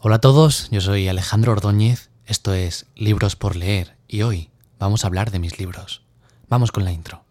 Hola 0.00 0.16
a 0.16 0.20
todos, 0.20 0.68
yo 0.70 0.80
soy 0.80 1.08
Alejandro 1.08 1.52
Ordóñez, 1.52 2.10
esto 2.26 2.54
es 2.54 2.86
Libros 2.94 3.36
por 3.36 3.56
leer 3.56 3.96
y 4.06 4.22
hoy 4.22 4.50
vamos 4.78 5.04
a 5.04 5.08
hablar 5.08 5.30
de 5.30 5.38
mis 5.38 5.58
libros. 5.58 6.02
Vamos 6.48 6.70
con 6.72 6.84
la 6.84 6.92
intro. 6.92 7.24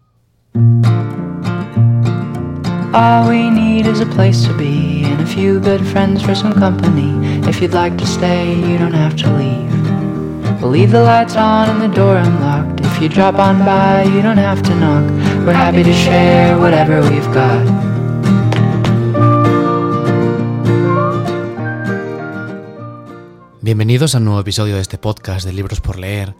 All 2.93 3.27
we 3.29 3.49
need 3.49 3.85
is 3.85 4.01
a 4.01 4.05
place 4.05 4.45
to 4.47 4.53
be 4.57 5.03
and 5.05 5.21
a 5.21 5.25
few 5.25 5.59
good 5.59 5.81
friends 5.81 6.21
for 6.23 6.35
some 6.35 6.53
company. 6.53 7.13
If 7.47 7.61
you'd 7.61 7.73
like 7.73 7.95
to 7.97 8.05
stay, 8.05 8.55
you 8.55 8.77
don't 8.77 8.93
have 8.93 9.15
to 9.17 9.29
leave. 9.37 10.61
We'll 10.61 10.71
leave 10.71 10.91
the 10.91 11.03
lights 11.03 11.35
on 11.35 11.69
and 11.69 11.81
the 11.81 11.95
door 11.95 12.17
unlocked. 12.17 12.81
If 12.81 13.01
you 13.01 13.09
drop 13.09 13.35
on 13.35 13.59
by, 13.59 14.03
you 14.03 14.21
don't 14.21 14.37
have 14.39 14.61
to 14.63 14.75
knock. 14.75 15.05
We're 15.45 15.53
happy 15.53 15.83
to 15.83 15.93
share 15.93 16.57
whatever 16.57 17.01
we've 17.01 17.31
got. 17.33 17.86
Bienvenidos 23.67 24.15
a 24.15 24.19
un 24.19 24.23
nuevo 24.23 24.39
episodio 24.39 24.75
de 24.75 24.81
este 24.81 24.97
podcast 24.97 25.45
de 25.45 25.51
Libros 25.51 25.81
por 25.81 25.99
leer. 25.99 26.33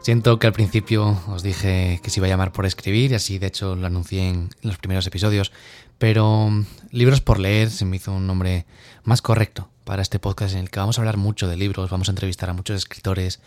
Siento 0.00 0.38
que 0.38 0.46
al 0.46 0.54
principio 0.54 1.20
os 1.28 1.42
dije 1.42 2.00
que 2.02 2.08
se 2.08 2.20
iba 2.20 2.26
a 2.26 2.30
llamar 2.30 2.52
por 2.52 2.64
escribir 2.64 3.10
y 3.10 3.16
así 3.16 3.38
de 3.38 3.48
hecho 3.48 3.76
lo 3.76 3.86
anuncié 3.86 4.30
en 4.30 4.48
los 4.62 4.78
primeros 4.78 5.06
episodios, 5.06 5.52
pero 5.98 6.48
mm, 6.48 6.64
Libros 6.90 7.20
por 7.20 7.38
leer 7.38 7.68
se 7.68 7.84
me 7.84 7.96
hizo 7.96 8.14
un 8.14 8.26
nombre 8.26 8.64
más 9.02 9.20
correcto 9.20 9.68
para 9.84 10.00
este 10.00 10.18
podcast 10.18 10.54
en 10.54 10.60
el 10.60 10.70
que 10.70 10.80
vamos 10.80 10.96
a 10.96 11.02
hablar 11.02 11.18
mucho 11.18 11.48
de 11.48 11.58
libros, 11.58 11.90
vamos 11.90 12.08
a 12.08 12.12
entrevistar 12.12 12.48
a 12.48 12.54
muchos 12.54 12.78
escritores, 12.78 13.40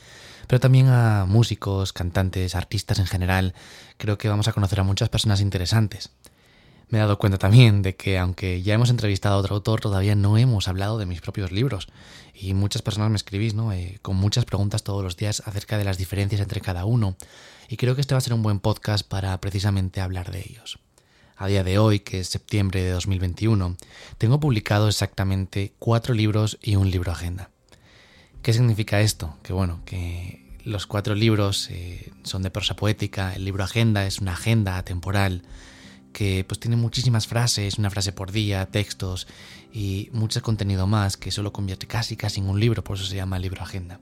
pero 0.45 0.59
también 0.59 0.85
a 0.87 1.25
músicos, 1.27 1.93
cantantes, 1.93 2.53
artistas 2.53 2.99
en 2.99 3.07
general. 3.07 3.55
Creo 3.97 4.19
que 4.19 4.29
vamos 4.29 4.47
a 4.47 4.53
conocer 4.53 4.79
a 4.79 4.83
muchas 4.83 5.09
personas 5.09 5.41
interesantes. 5.41 6.11
Me 6.89 6.99
he 6.99 7.01
dado 7.01 7.19
cuenta 7.19 7.37
también 7.37 7.81
de 7.81 7.95
que 7.95 8.17
aunque 8.17 8.61
ya 8.61 8.73
hemos 8.73 8.89
entrevistado 8.89 9.35
a 9.35 9.39
otro 9.39 9.55
autor, 9.55 9.81
todavía 9.81 10.15
no 10.15 10.37
hemos 10.37 10.69
hablado 10.69 10.97
de 10.97 11.05
mis 11.05 11.19
propios 11.19 11.51
libros. 11.51 11.87
Y 12.33 12.53
muchas 12.53 12.81
personas 12.81 13.09
me 13.09 13.17
escribís, 13.17 13.55
¿no? 13.55 13.73
Eh, 13.73 13.99
con 14.01 14.15
muchas 14.15 14.45
preguntas 14.45 14.83
todos 14.83 15.03
los 15.03 15.17
días 15.17 15.43
acerca 15.45 15.77
de 15.77 15.83
las 15.83 15.97
diferencias 15.97 16.39
entre 16.39 16.61
cada 16.61 16.85
uno. 16.85 17.17
Y 17.67 17.75
creo 17.75 17.95
que 17.95 18.01
este 18.01 18.13
va 18.13 18.19
a 18.19 18.21
ser 18.21 18.33
un 18.33 18.43
buen 18.43 18.59
podcast 18.59 19.05
para 19.05 19.37
precisamente 19.41 19.99
hablar 19.99 20.31
de 20.31 20.39
ellos. 20.39 20.79
A 21.35 21.47
día 21.47 21.63
de 21.63 21.77
hoy, 21.77 21.99
que 21.99 22.21
es 22.21 22.29
septiembre 22.29 22.81
de 22.81 22.91
2021, 22.91 23.75
tengo 24.17 24.39
publicado 24.39 24.87
exactamente 24.87 25.73
cuatro 25.79 26.13
libros 26.13 26.57
y 26.61 26.77
un 26.77 26.89
libro 26.89 27.11
agenda. 27.11 27.49
¿Qué 28.41 28.53
significa 28.53 29.01
esto? 29.01 29.35
Que 29.43 29.51
bueno, 29.51 29.81
que 29.85 30.47
los 30.63 30.87
cuatro 30.87 31.15
libros 31.15 31.69
eh, 31.69 32.11
son 32.23 32.43
de 32.43 32.49
prosa 32.49 32.75
poética, 32.75 33.35
el 33.35 33.43
libro 33.43 33.63
agenda 33.63 34.05
es 34.05 34.19
una 34.19 34.33
agenda 34.33 34.77
atemporal 34.77 35.43
que 36.17 36.43
pues 36.47 36.59
tiene 36.59 36.77
muchísimas 36.77 37.27
frases, 37.27 37.77
una 37.77 37.91
frase 37.91 38.11
por 38.11 38.31
día, 38.31 38.65
textos 38.65 39.27
y 39.71 40.09
mucho 40.13 40.41
contenido 40.41 40.87
más 40.87 41.15
que 41.15 41.29
solo 41.29 41.53
convierte 41.53 41.85
casi 41.85 42.17
casi 42.17 42.39
en 42.39 42.49
un 42.49 42.59
libro, 42.59 42.83
por 42.83 42.97
eso 42.97 43.05
se 43.05 43.15
llama 43.15 43.37
libro 43.37 43.61
agenda. 43.61 43.99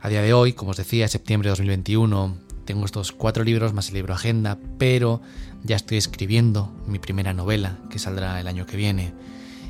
A 0.00 0.08
día 0.08 0.22
de 0.22 0.32
hoy, 0.32 0.54
como 0.54 0.70
os 0.70 0.78
decía, 0.78 1.06
septiembre 1.06 1.48
de 1.48 1.50
2021, 1.50 2.38
tengo 2.64 2.86
estos 2.86 3.12
cuatro 3.12 3.44
libros 3.44 3.74
más 3.74 3.88
el 3.88 3.96
libro 3.96 4.14
agenda, 4.14 4.56
pero 4.78 5.20
ya 5.62 5.76
estoy 5.76 5.98
escribiendo 5.98 6.74
mi 6.86 6.98
primera 6.98 7.34
novela 7.34 7.76
que 7.90 7.98
saldrá 7.98 8.40
el 8.40 8.48
año 8.48 8.64
que 8.64 8.78
viene. 8.78 9.12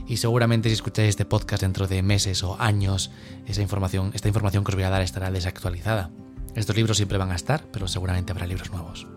Y 0.07 0.19
seguramente 0.19 0.69
si 0.69 0.75
escucháis 0.75 1.09
este 1.09 1.25
podcast 1.25 1.63
dentro 1.63 1.89
de 1.89 2.01
meses 2.05 2.45
o 2.45 2.61
años, 2.61 3.11
esa 3.49 3.61
información, 3.61 4.13
esta 4.15 4.29
información 4.29 4.63
que 4.63 4.71
os 4.71 4.77
voy 4.77 4.85
a 4.85 4.91
dar 4.91 5.03
estará 5.03 5.33
desactualizada. 5.33 6.11
Estos 6.55 6.77
libros 6.77 6.97
siempre 6.97 7.19
van 7.19 7.33
a 7.33 7.35
estar, 7.35 7.65
pero 7.73 7.89
seguramente 7.89 8.31
habrá 8.31 8.47
libros 8.47 8.71
nuevos. 8.71 9.09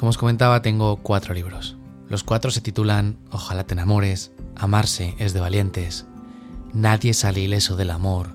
Como 0.00 0.08
os 0.08 0.16
comentaba, 0.16 0.62
tengo 0.62 0.96
cuatro 0.96 1.34
libros. 1.34 1.76
Los 2.08 2.24
cuatro 2.24 2.50
se 2.50 2.62
titulan 2.62 3.18
Ojalá 3.32 3.64
te 3.64 3.74
enamores, 3.74 4.32
Amarse 4.56 5.14
es 5.18 5.34
de 5.34 5.40
valientes, 5.40 6.06
Nadie 6.72 7.12
sale 7.12 7.40
ileso 7.40 7.76
del 7.76 7.90
amor 7.90 8.34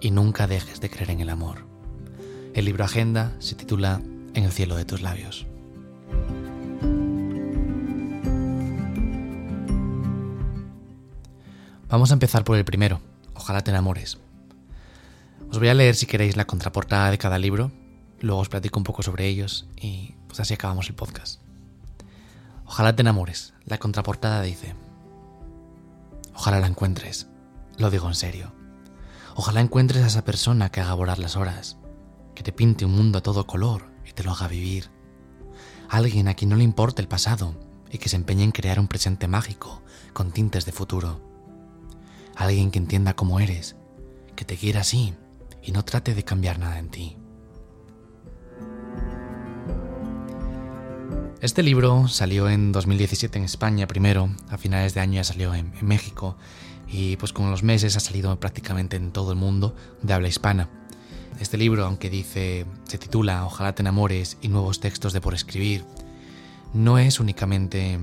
y 0.00 0.12
nunca 0.12 0.46
dejes 0.46 0.80
de 0.80 0.90
creer 0.90 1.10
en 1.10 1.20
el 1.20 1.30
amor. 1.30 1.66
El 2.54 2.66
libro 2.66 2.84
Agenda 2.84 3.32
se 3.40 3.56
titula 3.56 4.00
En 4.34 4.44
el 4.44 4.52
cielo 4.52 4.76
de 4.76 4.84
tus 4.84 5.02
labios. 5.02 5.44
Vamos 11.88 12.12
a 12.12 12.14
empezar 12.14 12.44
por 12.44 12.56
el 12.56 12.64
primero, 12.64 13.00
Ojalá 13.34 13.62
te 13.62 13.72
enamores. 13.72 14.18
Os 15.50 15.58
voy 15.58 15.66
a 15.66 15.74
leer 15.74 15.96
si 15.96 16.06
queréis 16.06 16.36
la 16.36 16.44
contraportada 16.44 17.10
de 17.10 17.18
cada 17.18 17.40
libro, 17.40 17.72
luego 18.22 18.40
os 18.40 18.48
platico 18.48 18.78
un 18.78 18.84
poco 18.84 19.02
sobre 19.02 19.26
ellos 19.26 19.66
y 19.76 20.14
pues 20.26 20.40
así 20.40 20.54
acabamos 20.54 20.88
el 20.88 20.94
podcast. 20.94 21.40
Ojalá 22.64 22.96
te 22.96 23.02
enamores. 23.02 23.52
La 23.66 23.78
contraportada 23.78 24.40
dice, 24.42 24.74
ojalá 26.34 26.60
la 26.60 26.68
encuentres. 26.68 27.26
Lo 27.76 27.90
digo 27.90 28.08
en 28.08 28.14
serio. 28.14 28.52
Ojalá 29.34 29.60
encuentres 29.60 30.02
a 30.02 30.06
esa 30.06 30.24
persona 30.24 30.70
que 30.70 30.80
haga 30.80 30.94
volar 30.94 31.18
las 31.18 31.36
horas, 31.36 31.78
que 32.34 32.42
te 32.42 32.52
pinte 32.52 32.84
un 32.84 32.92
mundo 32.92 33.18
a 33.18 33.22
todo 33.22 33.46
color 33.46 33.90
y 34.06 34.12
te 34.12 34.22
lo 34.22 34.32
haga 34.32 34.48
vivir. 34.48 34.90
Alguien 35.88 36.28
a 36.28 36.34
quien 36.34 36.50
no 36.50 36.56
le 36.56 36.64
importe 36.64 37.02
el 37.02 37.08
pasado 37.08 37.54
y 37.90 37.98
que 37.98 38.08
se 38.08 38.16
empeñe 38.16 38.44
en 38.44 38.52
crear 38.52 38.80
un 38.80 38.88
presente 38.88 39.28
mágico 39.28 39.82
con 40.12 40.32
tintes 40.32 40.64
de 40.64 40.72
futuro. 40.72 41.20
Alguien 42.36 42.70
que 42.70 42.78
entienda 42.78 43.14
cómo 43.14 43.40
eres, 43.40 43.76
que 44.34 44.44
te 44.44 44.56
quiera 44.56 44.80
así 44.80 45.14
y 45.62 45.72
no 45.72 45.84
trate 45.84 46.14
de 46.14 46.24
cambiar 46.24 46.58
nada 46.58 46.78
en 46.78 46.90
ti. 46.90 47.16
Este 51.42 51.64
libro 51.64 52.06
salió 52.06 52.48
en 52.48 52.70
2017 52.70 53.36
en 53.36 53.44
España 53.44 53.88
primero, 53.88 54.30
a 54.48 54.58
finales 54.58 54.94
de 54.94 55.00
año 55.00 55.14
ya 55.14 55.24
salió 55.24 55.52
en, 55.56 55.72
México 55.82 56.36
y 56.86 57.16
pues 57.16 57.32
con 57.32 57.50
los 57.50 57.64
meses 57.64 57.96
ha 57.96 58.00
salido 58.00 58.38
prácticamente 58.38 58.96
en 58.96 59.10
todo 59.10 59.32
el 59.32 59.38
mundo 59.38 59.74
de 60.02 60.12
habla 60.12 60.28
hispana. 60.28 60.68
Este 61.40 61.58
libro, 61.58 61.84
aunque 61.84 62.10
dice, 62.10 62.64
se 62.84 62.96
titula 62.96 63.44
Ojalá 63.44 63.74
te 63.74 63.82
enamores 63.82 64.36
y 64.40 64.46
nuevos 64.46 64.78
textos 64.78 65.12
de 65.12 65.20
por 65.20 65.34
escribir, 65.34 65.84
no 66.74 66.98
es 66.98 67.18
únicamente 67.18 67.98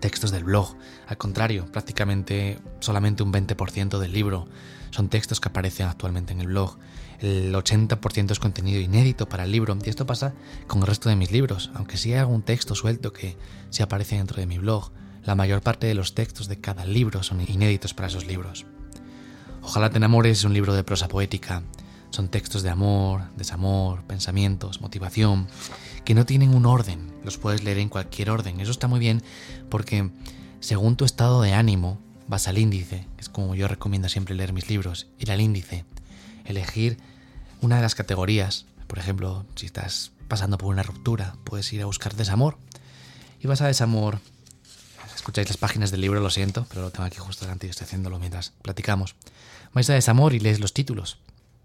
textos 0.00 0.32
del 0.32 0.42
blog, 0.42 0.74
al 1.06 1.18
contrario, 1.18 1.66
prácticamente 1.66 2.58
solamente 2.80 3.22
un 3.22 3.32
20% 3.32 4.00
del 4.00 4.12
libro 4.12 4.48
son 4.90 5.08
textos 5.08 5.38
que 5.38 5.48
aparecen 5.48 5.86
actualmente 5.86 6.32
en 6.32 6.40
el 6.40 6.48
blog 6.48 6.76
el 7.22 7.54
80% 7.54 8.32
es 8.32 8.40
contenido 8.40 8.80
inédito 8.80 9.28
para 9.28 9.44
el 9.44 9.52
libro. 9.52 9.76
Y 9.84 9.88
esto 9.88 10.06
pasa 10.06 10.34
con 10.66 10.80
el 10.80 10.86
resto 10.86 11.08
de 11.08 11.16
mis 11.16 11.30
libros, 11.30 11.70
aunque 11.74 11.96
sí 11.96 12.12
hay 12.12 12.18
algún 12.18 12.42
texto 12.42 12.74
suelto 12.74 13.12
que 13.12 13.36
se 13.70 13.82
aparece 13.82 14.16
dentro 14.16 14.38
de 14.40 14.46
mi 14.46 14.58
blog, 14.58 14.90
la 15.24 15.34
mayor 15.34 15.62
parte 15.62 15.86
de 15.86 15.94
los 15.94 16.14
textos 16.14 16.48
de 16.48 16.60
cada 16.60 16.84
libro 16.84 17.22
son 17.22 17.40
inéditos 17.40 17.94
para 17.94 18.08
esos 18.08 18.26
libros. 18.26 18.66
Ojalá 19.62 19.90
te 19.90 19.98
enamores 19.98 20.38
es 20.38 20.44
un 20.44 20.54
libro 20.54 20.74
de 20.74 20.82
prosa 20.82 21.06
poética, 21.06 21.62
son 22.10 22.28
textos 22.28 22.62
de 22.62 22.70
amor, 22.70 23.22
desamor, 23.36 24.02
pensamientos, 24.02 24.80
motivación, 24.80 25.46
que 26.04 26.14
no 26.14 26.26
tienen 26.26 26.54
un 26.54 26.66
orden, 26.66 27.12
los 27.24 27.38
puedes 27.38 27.62
leer 27.62 27.78
en 27.78 27.88
cualquier 27.88 28.30
orden, 28.30 28.60
eso 28.60 28.72
está 28.72 28.88
muy 28.88 28.98
bien 28.98 29.22
porque 29.70 30.10
según 30.58 30.96
tu 30.96 31.04
estado 31.04 31.40
de 31.40 31.54
ánimo 31.54 32.00
vas 32.26 32.48
al 32.48 32.58
índice, 32.58 33.06
que 33.16 33.20
es 33.20 33.28
como 33.28 33.54
yo 33.54 33.68
recomiendo 33.68 34.08
siempre 34.08 34.34
leer 34.34 34.52
mis 34.52 34.68
libros, 34.68 35.06
ir 35.18 35.30
al 35.30 35.40
índice, 35.40 35.84
elegir 36.44 36.98
una 37.62 37.76
de 37.76 37.82
las 37.82 37.94
categorías. 37.94 38.66
Por 38.86 38.98
ejemplo, 38.98 39.46
si 39.54 39.66
estás 39.66 40.12
pasando 40.28 40.58
por 40.58 40.68
una 40.68 40.82
ruptura, 40.82 41.36
puedes 41.44 41.72
ir 41.72 41.80
a 41.80 41.86
buscar 41.86 42.14
desamor. 42.14 42.58
Y 43.40 43.46
vas 43.46 43.62
a 43.62 43.66
desamor. 43.66 44.18
Escucháis 45.14 45.48
las 45.48 45.56
páginas 45.56 45.90
del 45.90 46.00
libro, 46.00 46.20
lo 46.20 46.30
siento, 46.30 46.66
pero 46.68 46.82
lo 46.82 46.90
tengo 46.90 47.04
aquí 47.04 47.18
justo 47.18 47.44
delante 47.44 47.66
y 47.66 47.70
estoy 47.70 47.86
haciéndolo 47.86 48.18
mientras 48.18 48.50
platicamos. 48.62 49.14
Vais 49.72 49.88
a 49.88 49.94
desamor 49.94 50.34
y 50.34 50.40
lees 50.40 50.60
los 50.60 50.74
títulos. 50.74 51.18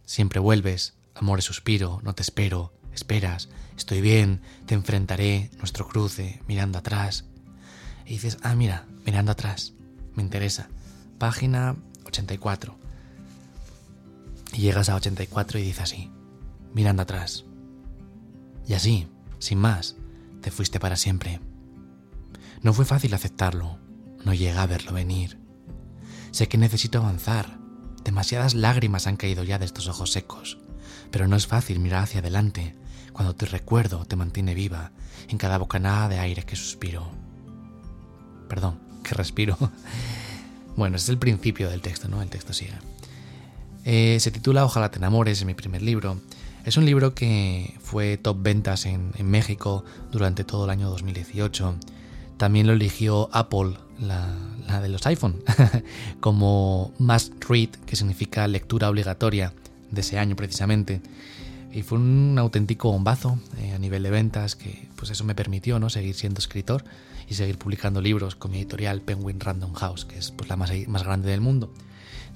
Siempre 0.06 0.40
vuelves, 0.40 0.94
amor 1.16 1.40
es 1.40 1.46
suspiro, 1.46 2.00
no 2.04 2.14
te 2.14 2.22
espero, 2.22 2.72
esperas, 2.94 3.50
estoy 3.76 4.00
bien, 4.02 4.42
te 4.68 4.76
enfrentaré, 4.76 5.50
nuestro 5.58 5.88
cruce, 5.88 6.42
mirando 6.48 6.78
atrás. 6.78 7.26
Y 8.06 8.12
dices, 8.12 8.38
ah, 8.44 8.56
mira, 8.56 8.86
mirando 9.06 9.32
atrás, 9.32 9.74
me 10.14 10.22
interesa. 10.22 10.70
Página 11.18 11.76
84. 12.06 12.87
Y 14.54 14.62
llegas 14.62 14.90
a 14.90 14.96
84 14.96 15.60
y 15.60 15.64
dices 15.64 15.82
así, 15.82 16.12
mirando 16.74 17.02
atrás. 17.04 17.46
Y 18.68 18.74
así, 18.74 19.08
sin 19.40 19.60
más, 19.60 19.96
te 20.42 20.52
fuiste 20.52 20.80
para 20.80 20.96
siempre. 20.96 21.40
No 22.62 22.74
fue 22.74 22.86
fácil 22.86 23.14
aceptarlo, 23.14 23.80
no 24.24 24.34
llega 24.34 24.62
a 24.62 24.68
verlo 24.68 24.94
venir. 24.94 25.40
Sé 26.32 26.48
que 26.48 26.58
necesito 26.58 27.00
avanzar, 27.00 27.60
demasiadas 28.04 28.56
lágrimas 28.56 29.08
han 29.08 29.18
caído 29.18 29.44
ya 29.44 29.60
de 29.60 29.66
estos 29.66 29.88
ojos 29.88 30.12
secos, 30.12 30.58
pero 31.12 31.28
no 31.28 31.36
es 31.36 31.48
fácil 31.48 31.80
mirar 31.80 32.04
hacia 32.04 32.20
adelante 32.20 32.76
cuando 33.14 33.36
te 33.36 33.48
recuerdo 33.48 34.06
te 34.06 34.16
mantiene 34.16 34.54
viva 34.54 34.92
en 35.28 35.38
cada 35.38 35.58
bocanada 35.58 36.08
de 36.08 36.20
aire 36.20 36.44
que 36.44 36.56
suspiro. 36.56 37.10
Perdón, 38.48 38.80
que 39.04 39.16
respiro. 39.16 39.58
Bueno, 40.78 40.98
es 40.98 41.10
el 41.10 41.18
principio 41.18 41.72
del 41.72 41.82
texto, 41.82 42.08
¿no? 42.08 42.22
El 42.22 42.30
texto 42.30 42.54
sigue. 42.54 42.76
Eh, 43.90 44.20
se 44.20 44.32
titula 44.32 44.66
Ojalá 44.66 44.92
te 44.92 44.98
enamores, 44.98 45.40
es 45.40 45.46
mi 45.46 45.54
primer 45.54 45.82
libro. 45.82 46.20
Es 46.66 46.76
un 46.76 46.84
libro 46.84 47.16
que 47.16 47.74
fue 47.80 48.18
top 48.18 48.36
ventas 48.42 48.86
en, 48.86 49.14
México 49.24 49.86
durante 50.12 50.44
todo 50.44 50.66
el 50.66 50.72
año 50.72 50.90
2018. 50.90 51.74
También 52.36 52.68
lo 52.68 52.74
eligió 52.74 53.30
Apple, 53.32 53.78
la, 54.02 54.82
de 54.82 54.90
los 54.90 55.08
iPhone, 55.08 55.42
como 56.20 56.92
Must 57.00 57.42
Read, 57.48 57.70
que 57.86 57.96
significa 57.96 58.46
lectura 58.50 58.90
obligatoria 58.90 59.54
de 59.90 60.02
ese 60.02 60.20
año 60.20 60.36
precisamente. 60.36 61.00
Y 61.72 61.84
fue 61.84 61.98
un 61.98 62.36
auténtico 62.38 62.92
bombazo 62.92 63.40
eh, 63.58 63.72
a 63.72 63.80
nivel 63.80 64.04
de 64.04 64.10
ventas 64.10 64.58
que 64.58 64.90
pues 64.98 65.12
eso 65.12 65.24
me 65.24 65.34
permitió 65.34 65.80
¿no? 65.80 65.90
seguir 65.90 66.16
siendo 66.16 66.40
escritor 66.40 66.84
y 67.30 67.36
seguir 67.36 67.58
publicando 67.58 68.02
libros 68.02 68.36
con 68.36 68.52
mi 68.52 68.58
editorial 68.58 69.00
Penguin 69.00 69.40
Random 69.40 69.72
House, 69.76 70.04
que 70.04 70.18
es 70.18 70.32
pues, 70.32 70.50
la 70.50 70.58
más, 70.58 70.74
más 70.90 71.04
grande 71.04 71.30
del 71.30 71.40
mundo. 71.40 71.72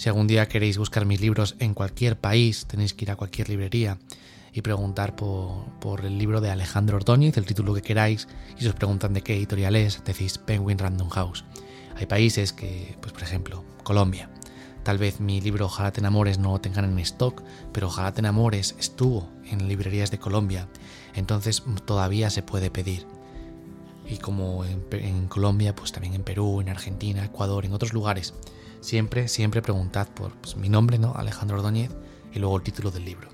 Si 0.02 0.10
algún 0.10 0.26
día 0.26 0.48
queréis 0.48 0.80
buscar 0.80 1.06
mis 1.06 1.22
libros 1.22 1.56
en 1.60 1.76
cualquier 1.76 2.20
país, 2.20 2.66
tenéis 2.66 2.96
que 2.96 3.06
ir 3.06 3.12
a 3.12 3.16
cualquier 3.16 3.50
librería 3.50 4.00
y 4.52 4.64
preguntar 4.64 5.16
por, 5.16 6.04
el 6.04 6.18
libro 6.18 6.42
de 6.42 6.50
Alejandro 6.50 6.98
Ordóñez, 6.98 7.38
el 7.38 7.46
título 7.46 7.76
que 7.76 7.84
queráis, 7.84 8.28
y 8.58 8.64
si 8.64 8.68
os 8.68 8.74
preguntan 8.74 9.14
de 9.14 9.22
qué 9.22 9.36
editorial 9.36 9.76
es, 9.76 10.04
decís 10.04 10.40
Penguin 10.40 10.80
Random 10.80 11.08
House. 11.10 11.46
Hay 11.98 12.08
países 12.08 12.52
que, 12.52 12.98
pues 13.00 13.14
por 13.14 13.22
ejemplo, 13.22 13.64
Colombia. 13.84 14.32
Tal 14.82 14.98
vez 14.98 15.20
mi 15.20 15.40
libro 15.40 15.68
Ojalá 15.68 15.92
te 15.92 16.00
enamores 16.00 16.40
no 16.40 16.54
lo 16.54 16.62
tengan 16.62 16.86
en 16.86 16.98
stock, 16.98 17.44
pero 17.72 17.86
Ojalá 17.86 18.12
te 18.12 18.22
enamores 18.22 18.76
estuvo 18.80 19.30
en 19.52 19.68
librerías 19.68 20.10
de 20.10 20.18
Colombia, 20.18 20.68
entonces 21.14 21.62
todavía 21.86 22.32
se 22.32 22.42
puede 22.42 22.72
pedir 22.72 23.06
y 24.10 24.18
como 24.18 24.66
en, 24.66 25.28
Colombia, 25.28 25.76
pues 25.76 25.92
también 25.92 26.16
en 26.16 26.24
Perú, 26.24 26.60
en 26.60 26.70
Argentina, 26.70 27.24
Ecuador, 27.24 27.66
en 27.66 27.74
otros 27.74 27.94
lugares. 27.94 28.34
Siempre, 28.82 29.28
siempre 29.28 29.62
preguntad 29.62 30.08
por 30.10 30.34
pues, 30.34 30.58
mi 30.58 30.68
nombre, 30.68 30.98
¿no? 30.98 31.14
Alejandro 31.16 31.58
Ordóñez, 31.58 31.92
y 32.34 32.40
luego 32.40 32.58
el 32.58 32.64
título 32.64 32.92
del 32.92 33.06
libro. 33.06 33.30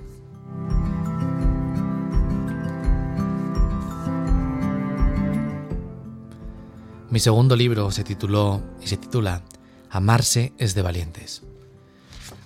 Mi 7.09 7.19
segundo 7.19 7.55
libro 7.55 7.89
se 7.91 8.03
tituló 8.03 8.61
y 8.81 8.87
se 8.87 8.97
titula 8.97 9.41
Amarse 9.89 10.53
es 10.57 10.75
de 10.75 10.81
valientes. 10.81 11.43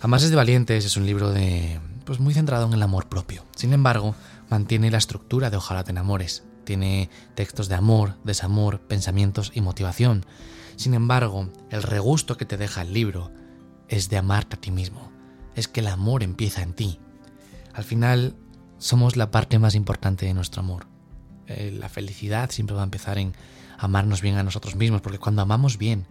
Amarse 0.02 0.26
es 0.26 0.30
de 0.30 0.38
valientes 0.38 0.86
es 0.86 0.96
un 0.98 1.08
libro 1.08 1.32
de 1.32 1.80
pues 2.06 2.20
muy 2.20 2.34
centrado 2.34 2.68
en 2.68 2.74
el 2.74 2.84
amor 2.84 3.10
propio. 3.10 3.44
Sin 3.56 3.74
embargo, 3.74 4.16
mantiene 4.50 4.92
la 4.92 5.00
estructura 5.00 5.50
de 5.50 5.58
Ojalá 5.58 5.84
te 5.84 5.92
enamores, 5.92 6.44
tiene 6.64 7.10
textos 7.34 7.70
de 7.70 7.76
amor, 7.76 8.16
desamor, 8.24 8.82
pensamientos 8.82 9.52
y 9.56 9.62
motivación. 9.62 10.26
Sin 10.76 10.94
embargo, 10.94 11.50
el 11.70 11.84
regusto 11.84 12.38
que 12.38 12.46
te 12.46 12.58
deja 12.58 12.82
el 12.82 12.94
libro 12.94 13.32
es 13.88 14.10
de 14.10 14.18
amarte 14.18 14.56
a 14.56 14.62
ti 14.62 14.72
mismo. 14.72 15.12
Es 15.56 15.68
que 15.68 15.82
el 15.82 15.88
amor 15.88 16.24
empieza 16.24 16.62
en 16.62 16.74
ti. 16.74 17.00
Al 17.74 17.84
final, 17.84 18.36
somos 18.78 19.16
la 19.16 19.32
parte 19.32 19.60
más 19.60 19.76
importante 19.76 20.26
de 20.26 20.34
nuestro 20.34 20.62
amor. 20.62 20.88
Eh, 21.48 21.76
la 21.78 21.90
felicidad 21.90 22.50
siempre 22.50 22.76
va 22.76 22.82
a 22.82 22.86
empezar 22.86 23.18
en 23.18 23.34
amarnos 23.78 24.22
bien 24.22 24.38
a 24.38 24.44
nosotros 24.44 24.76
mismos, 24.76 25.02
porque 25.02 25.20
cuando 25.20 25.42
amamos 25.42 25.78
bien, 25.78 26.06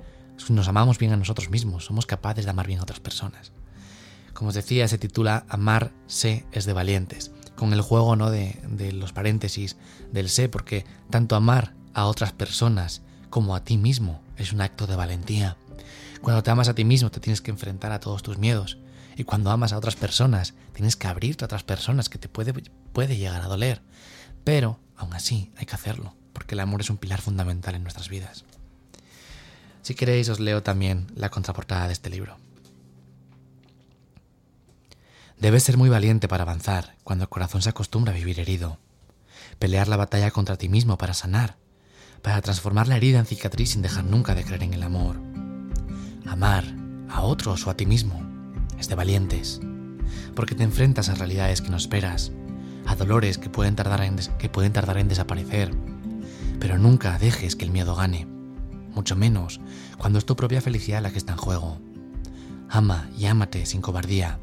nos 0.48 0.68
amamos 0.68 0.98
bien 0.98 1.12
a 1.12 1.16
nosotros 1.16 1.50
mismos, 1.50 1.84
somos 1.84 2.06
capaces 2.06 2.44
de 2.44 2.50
amar 2.50 2.66
bien 2.66 2.80
a 2.80 2.82
otras 2.82 3.00
personas. 3.00 3.52
Como 4.32 4.48
os 4.48 4.54
decía, 4.54 4.88
se 4.88 4.98
titula 4.98 5.44
Amarse 5.48 6.46
es 6.52 6.64
de 6.64 6.72
valientes 6.72 7.32
con 7.56 7.74
el 7.74 7.82
juego 7.82 8.16
¿no? 8.16 8.30
de, 8.30 8.58
de 8.68 8.92
los 8.92 9.12
paréntesis 9.12 9.76
del 10.12 10.30
sé, 10.30 10.48
porque 10.48 10.86
tanto 11.10 11.36
amar 11.36 11.74
a 11.92 12.06
otras 12.06 12.32
personas 12.32 13.02
como 13.28 13.54
a 13.54 13.64
ti 13.64 13.76
mismo 13.76 14.22
es 14.40 14.52
un 14.52 14.60
acto 14.60 14.86
de 14.86 14.96
valentía. 14.96 15.56
Cuando 16.22 16.42
te 16.42 16.50
amas 16.50 16.68
a 16.68 16.74
ti 16.74 16.84
mismo 16.84 17.10
te 17.10 17.20
tienes 17.20 17.40
que 17.40 17.50
enfrentar 17.50 17.92
a 17.92 18.00
todos 18.00 18.22
tus 18.22 18.38
miedos. 18.38 18.78
Y 19.16 19.24
cuando 19.24 19.50
amas 19.50 19.72
a 19.72 19.78
otras 19.78 19.96
personas 19.96 20.54
tienes 20.72 20.96
que 20.96 21.06
abrirte 21.06 21.44
a 21.44 21.46
otras 21.46 21.62
personas 21.62 22.08
que 22.08 22.18
te 22.18 22.28
puede, 22.28 22.54
puede 22.92 23.16
llegar 23.16 23.42
a 23.42 23.48
doler. 23.48 23.82
Pero, 24.44 24.80
aún 24.96 25.12
así, 25.12 25.52
hay 25.56 25.66
que 25.66 25.74
hacerlo, 25.74 26.14
porque 26.32 26.54
el 26.54 26.60
amor 26.60 26.80
es 26.80 26.90
un 26.90 26.96
pilar 26.96 27.20
fundamental 27.20 27.74
en 27.74 27.82
nuestras 27.82 28.08
vidas. 28.08 28.44
Si 29.82 29.94
queréis 29.94 30.28
os 30.28 30.40
leo 30.40 30.62
también 30.62 31.06
la 31.14 31.30
contraportada 31.30 31.86
de 31.86 31.92
este 31.92 32.10
libro. 32.10 32.38
Debes 35.38 35.62
ser 35.62 35.76
muy 35.76 35.88
valiente 35.88 36.28
para 36.28 36.42
avanzar 36.42 36.96
cuando 37.04 37.24
el 37.24 37.30
corazón 37.30 37.62
se 37.62 37.70
acostumbra 37.70 38.12
a 38.12 38.16
vivir 38.16 38.40
herido. 38.40 38.78
Pelear 39.58 39.88
la 39.88 39.96
batalla 39.96 40.30
contra 40.30 40.56
ti 40.56 40.68
mismo 40.68 40.98
para 40.98 41.14
sanar, 41.14 41.56
para 42.22 42.40
transformar 42.40 42.88
la 42.88 42.96
herida 42.96 43.18
en 43.18 43.26
cicatriz 43.26 43.70
sin 43.70 43.82
dejar 43.82 44.04
nunca 44.04 44.34
de 44.34 44.44
creer 44.44 44.62
en 44.62 44.74
el 44.74 44.82
amor. 44.82 45.20
Amar 46.26 46.64
a 47.08 47.22
otros 47.22 47.66
o 47.66 47.70
a 47.70 47.76
ti 47.76 47.86
mismo 47.86 48.22
es 48.78 48.88
de 48.88 48.94
valientes, 48.94 49.60
porque 50.34 50.54
te 50.54 50.62
enfrentas 50.62 51.08
a 51.08 51.14
realidades 51.14 51.60
que 51.60 51.70
no 51.70 51.76
esperas, 51.76 52.32
a 52.86 52.94
dolores 52.94 53.38
que 53.38 53.50
pueden 53.50 53.76
tardar 53.76 54.02
en, 54.02 54.16
que 54.38 54.48
pueden 54.48 54.72
tardar 54.72 54.98
en 54.98 55.08
desaparecer, 55.08 55.74
pero 56.58 56.78
nunca 56.78 57.18
dejes 57.18 57.56
que 57.56 57.64
el 57.64 57.70
miedo 57.70 57.94
gane, 57.94 58.26
mucho 58.94 59.16
menos 59.16 59.60
cuando 59.98 60.18
es 60.18 60.26
tu 60.26 60.36
propia 60.36 60.60
felicidad 60.60 61.02
la 61.02 61.10
que 61.10 61.18
está 61.18 61.32
en 61.32 61.38
juego. 61.38 61.80
Ama 62.68 63.08
y 63.18 63.26
ámate 63.26 63.66
sin 63.66 63.80
cobardía 63.80 64.38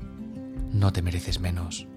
no 0.71 0.91
te 0.91 1.01
mereces 1.01 1.39
menos. 1.39 1.88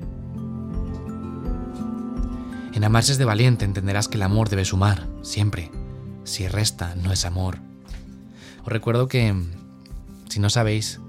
En 2.72 2.84
amarse 2.84 3.12
es 3.12 3.18
de 3.18 3.24
valiente 3.24 3.64
entenderás 3.64 4.08
que 4.08 4.16
el 4.16 4.22
amor 4.22 4.48
debe 4.48 4.64
sumar, 4.64 5.08
siempre. 5.22 5.70
Si 6.24 6.46
resta, 6.46 6.94
no 6.94 7.12
es 7.12 7.24
amor. 7.24 7.58
Os 8.62 8.68
recuerdo 8.68 9.08
que, 9.08 9.34
si 10.28 10.38
no 10.38 10.50
sabéis, 10.50 11.00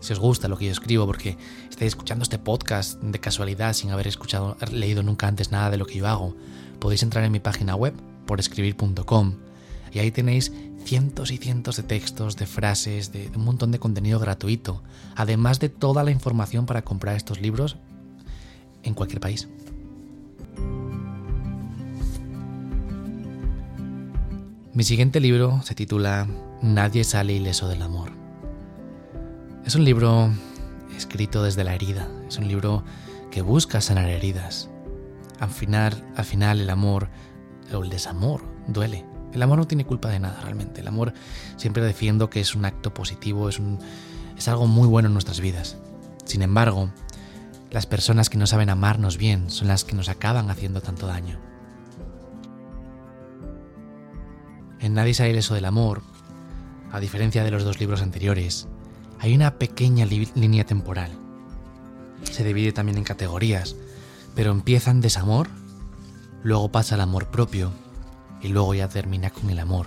si 0.00 0.12
os 0.12 0.18
gusta 0.18 0.48
lo 0.48 0.56
que 0.56 0.66
yo 0.66 0.72
escribo, 0.72 1.06
porque 1.06 1.36
estáis 1.70 1.90
escuchando 1.90 2.24
este 2.24 2.38
podcast 2.38 3.00
de 3.00 3.20
casualidad 3.20 3.72
sin 3.72 3.90
haber 3.90 4.08
escuchado, 4.08 4.56
leído 4.72 5.02
nunca 5.02 5.28
antes 5.28 5.52
nada 5.52 5.70
de 5.70 5.76
lo 5.76 5.86
que 5.86 5.98
yo 5.98 6.08
hago, 6.08 6.36
podéis 6.80 7.02
entrar 7.02 7.24
en 7.24 7.32
mi 7.32 7.40
página 7.40 7.76
web 7.76 7.94
por 8.26 8.40
escribir.com 8.40 9.34
y 9.92 9.98
ahí 10.00 10.10
tenéis 10.10 10.52
cientos 10.84 11.30
y 11.30 11.38
cientos 11.38 11.76
de 11.76 11.82
textos, 11.82 12.36
de 12.36 12.46
frases, 12.46 13.12
de 13.12 13.30
un 13.34 13.44
montón 13.44 13.72
de 13.72 13.78
contenido 13.78 14.18
gratuito, 14.18 14.82
además 15.14 15.60
de 15.60 15.68
toda 15.68 16.04
la 16.04 16.10
información 16.10 16.66
para 16.66 16.82
comprar 16.82 17.16
estos 17.16 17.40
libros 17.40 17.76
en 18.82 18.94
cualquier 18.94 19.20
país. 19.20 19.48
Mi 24.76 24.84
siguiente 24.84 25.20
libro 25.20 25.62
se 25.64 25.74
titula 25.74 26.28
Nadie 26.60 27.02
sale 27.02 27.32
ileso 27.32 27.66
del 27.66 27.80
amor. 27.80 28.12
Es 29.64 29.74
un 29.74 29.86
libro 29.86 30.30
escrito 30.94 31.42
desde 31.42 31.64
la 31.64 31.74
herida, 31.74 32.06
es 32.28 32.36
un 32.36 32.46
libro 32.46 32.84
que 33.30 33.40
busca 33.40 33.80
sanar 33.80 34.10
heridas. 34.10 34.68
Al 35.40 35.48
final, 35.48 36.04
al 36.14 36.26
final 36.26 36.60
el 36.60 36.68
amor 36.68 37.08
o 37.72 37.82
el 37.82 37.88
desamor 37.88 38.42
duele, 38.68 39.06
el 39.32 39.40
amor 39.42 39.56
no 39.56 39.66
tiene 39.66 39.86
culpa 39.86 40.10
de 40.10 40.20
nada 40.20 40.42
realmente. 40.42 40.82
El 40.82 40.88
amor 40.88 41.14
siempre 41.56 41.82
defiendo 41.82 42.28
que 42.28 42.40
es 42.40 42.54
un 42.54 42.66
acto 42.66 42.92
positivo, 42.92 43.48
es, 43.48 43.58
es 44.36 44.46
algo 44.46 44.66
muy 44.66 44.86
bueno 44.86 45.06
en 45.06 45.14
nuestras 45.14 45.40
vidas. 45.40 45.78
Sin 46.26 46.42
embargo, 46.42 46.90
las 47.70 47.86
personas 47.86 48.28
que 48.28 48.36
no 48.36 48.46
saben 48.46 48.68
amarnos 48.68 49.16
bien 49.16 49.48
son 49.48 49.68
las 49.68 49.84
que 49.84 49.96
nos 49.96 50.10
acaban 50.10 50.50
haciendo 50.50 50.82
tanto 50.82 51.06
daño. 51.06 51.55
En 54.80 54.94
Nadie 54.94 55.14
sale 55.14 55.38
eso 55.38 55.54
del 55.54 55.64
amor, 55.64 56.02
a 56.92 57.00
diferencia 57.00 57.44
de 57.44 57.50
los 57.50 57.64
dos 57.64 57.80
libros 57.80 58.02
anteriores, 58.02 58.68
hay 59.18 59.34
una 59.34 59.58
pequeña 59.58 60.06
línea 60.06 60.64
temporal. 60.64 61.10
Se 62.22 62.44
divide 62.44 62.72
también 62.72 62.98
en 62.98 63.04
categorías, 63.04 63.76
pero 64.34 64.50
empieza 64.50 64.90
en 64.90 65.00
desamor, 65.00 65.48
luego 66.42 66.70
pasa 66.70 66.94
al 66.94 67.00
amor 67.00 67.26
propio, 67.26 67.72
y 68.40 68.48
luego 68.48 68.74
ya 68.74 68.88
termina 68.88 69.30
con 69.30 69.50
el 69.50 69.58
amor. 69.58 69.86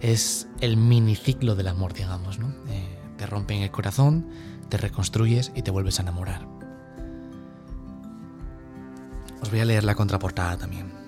Es 0.00 0.46
el 0.60 0.76
miniciclo 0.76 1.54
del 1.54 1.68
amor, 1.68 1.94
digamos. 1.94 2.38
Eh, 2.68 2.98
te 3.16 3.26
rompen 3.26 3.62
el 3.62 3.70
corazón, 3.70 4.28
te 4.68 4.76
reconstruyes 4.76 5.52
y 5.54 5.62
te 5.62 5.70
vuelves 5.70 5.98
a 5.98 6.02
enamorar. 6.02 6.46
Os 9.42 9.50
voy 9.50 9.60
a 9.60 9.64
leer 9.64 9.84
la 9.84 9.94
contraportada 9.94 10.58
también. 10.58 10.99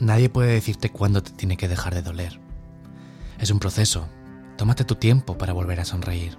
Nadie 0.00 0.28
puede 0.28 0.52
decirte 0.52 0.90
cuándo 0.90 1.22
te 1.22 1.30
tiene 1.32 1.56
que 1.56 1.68
dejar 1.68 1.94
de 1.94 2.02
doler. 2.02 2.40
Es 3.38 3.50
un 3.50 3.58
proceso. 3.58 4.08
Tómate 4.56 4.84
tu 4.84 4.96
tiempo 4.96 5.38
para 5.38 5.52
volver 5.52 5.80
a 5.80 5.84
sonreír. 5.84 6.36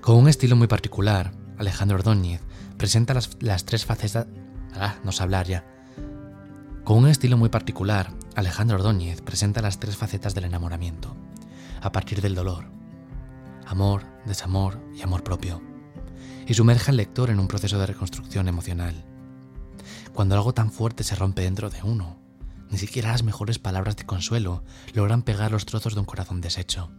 Con 0.00 0.16
un 0.16 0.28
estilo 0.28 0.56
muy 0.56 0.66
particular, 0.66 1.32
Alejandro 1.58 1.98
Ordóñez 1.98 2.40
presenta 2.78 3.12
las, 3.12 3.36
las 3.40 3.64
tres 3.64 3.84
facetas... 3.84 4.26
Ah, 4.74 4.94
no 5.04 5.10
hablar 5.18 5.46
ya 5.46 5.64
Con 6.84 6.98
un 6.98 7.08
estilo 7.08 7.36
muy 7.36 7.48
particular, 7.48 8.12
Alejandro 8.34 8.76
Ordóñez 8.76 9.20
presenta 9.20 9.60
las 9.60 9.78
tres 9.78 9.96
facetas 9.96 10.34
del 10.34 10.44
enamoramiento, 10.44 11.14
a 11.82 11.92
partir 11.92 12.22
del 12.22 12.34
dolor. 12.34 12.70
Amor, 13.66 14.04
desamor 14.24 14.80
y 14.96 15.02
amor 15.02 15.22
propio. 15.22 15.60
Y 16.46 16.54
sumerge 16.54 16.90
al 16.90 16.96
lector 16.96 17.28
en 17.28 17.40
un 17.40 17.48
proceso 17.48 17.78
de 17.78 17.86
reconstrucción 17.86 18.48
emocional. 18.48 19.04
Cuando 20.14 20.34
algo 20.34 20.52
tan 20.52 20.72
fuerte 20.72 21.04
se 21.04 21.14
rompe 21.14 21.42
dentro 21.42 21.70
de 21.70 21.82
uno, 21.82 22.18
ni 22.70 22.78
siquiera 22.78 23.12
las 23.12 23.22
mejores 23.22 23.58
palabras 23.58 23.96
de 23.96 24.06
consuelo 24.06 24.64
logran 24.94 25.22
pegar 25.22 25.50
los 25.50 25.66
trozos 25.66 25.94
de 25.94 26.00
un 26.00 26.06
corazón 26.06 26.40
deshecho. 26.40 26.90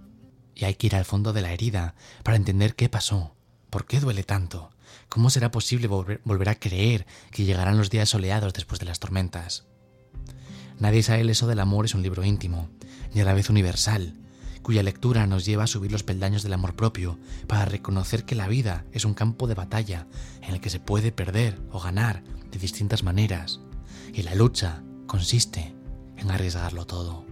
Y 0.56 0.66
hay 0.66 0.76
que 0.76 0.88
ir 0.88 0.96
al 0.96 1.06
fondo 1.06 1.34
de 1.34 1.42
la 1.42 1.54
herida 1.54 1.96
para 2.24 2.38
entender 2.38 2.76
qué 2.76 2.90
pasó, 2.90 3.36
por 3.70 3.86
qué 3.86 4.00
duele 4.00 4.24
tanto, 4.24 4.72
cómo 5.08 5.30
será 5.30 5.52
posible 5.52 5.88
volver, 5.88 6.50
a 6.50 6.56
creer 6.56 7.06
que 7.32 7.46
llegarán 7.46 7.78
los 7.78 7.90
días 7.90 8.10
soleados 8.10 8.54
después 8.54 8.80
de 8.80 8.86
las 8.86 9.00
tormentas. 9.00 9.66
Nadie 10.80 11.04
sabe 11.04 11.30
eso 11.30 11.48
del 11.48 11.60
amor 11.60 11.86
es 11.86 11.94
un 11.94 12.02
libro 12.02 12.24
íntimo 12.24 12.70
y 13.14 13.20
a 13.20 13.26
la 13.26 13.34
vez 13.34 13.50
universal, 13.50 14.16
cuya 14.62 14.84
lectura 14.84 15.28
nos 15.28 15.46
lleva 15.46 15.64
a 15.64 15.68
subir 15.68 15.92
los 15.92 16.04
peldaños 16.04 16.44
del 16.44 16.54
amor 16.54 16.76
propio 16.76 17.18
para 17.48 17.66
reconocer 17.66 18.26
que 18.26 18.36
la 18.36 18.48
vida 18.48 18.86
es 18.92 19.06
un 19.06 19.14
campo 19.14 19.48
de 19.48 19.56
batalla 19.56 20.08
en 20.42 20.54
el 20.54 20.62
que 20.62 20.70
se 20.70 20.80
puede 20.80 21.12
perder 21.12 21.60
o 21.72 21.80
ganar 21.80 22.24
de 22.52 22.60
distintas 22.60 23.04
maneras 23.04 23.60
y 24.14 24.24
la 24.24 24.36
lucha 24.36 24.84
consiste 25.08 25.74
en 26.18 26.32
arriesgarlo 26.32 26.86
todo. 26.86 27.26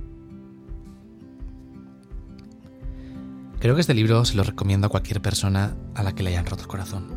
Creo 3.59 3.75
que 3.75 3.81
este 3.81 3.93
libro 3.93 4.23
se 4.23 4.35
lo 4.35 4.43
recomiendo 4.43 4.87
a 4.87 4.89
cualquier 4.89 5.21
persona 5.21 5.75
a 5.93 6.03
la 6.03 6.15
que 6.15 6.23
le 6.23 6.29
hayan 6.29 6.45
roto 6.45 6.63
el 6.63 6.69
corazón, 6.69 7.07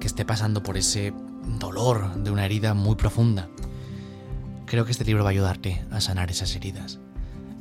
que 0.00 0.08
esté 0.08 0.24
pasando 0.24 0.62
por 0.62 0.76
ese 0.76 1.14
dolor 1.60 2.16
de 2.16 2.32
una 2.32 2.44
herida 2.44 2.74
muy 2.74 2.96
profunda. 2.96 3.48
Creo 4.66 4.84
que 4.84 4.90
este 4.90 5.04
libro 5.04 5.22
va 5.22 5.30
a 5.30 5.32
ayudarte 5.32 5.84
a 5.92 6.00
sanar 6.00 6.30
esas 6.30 6.54
heridas. 6.56 6.98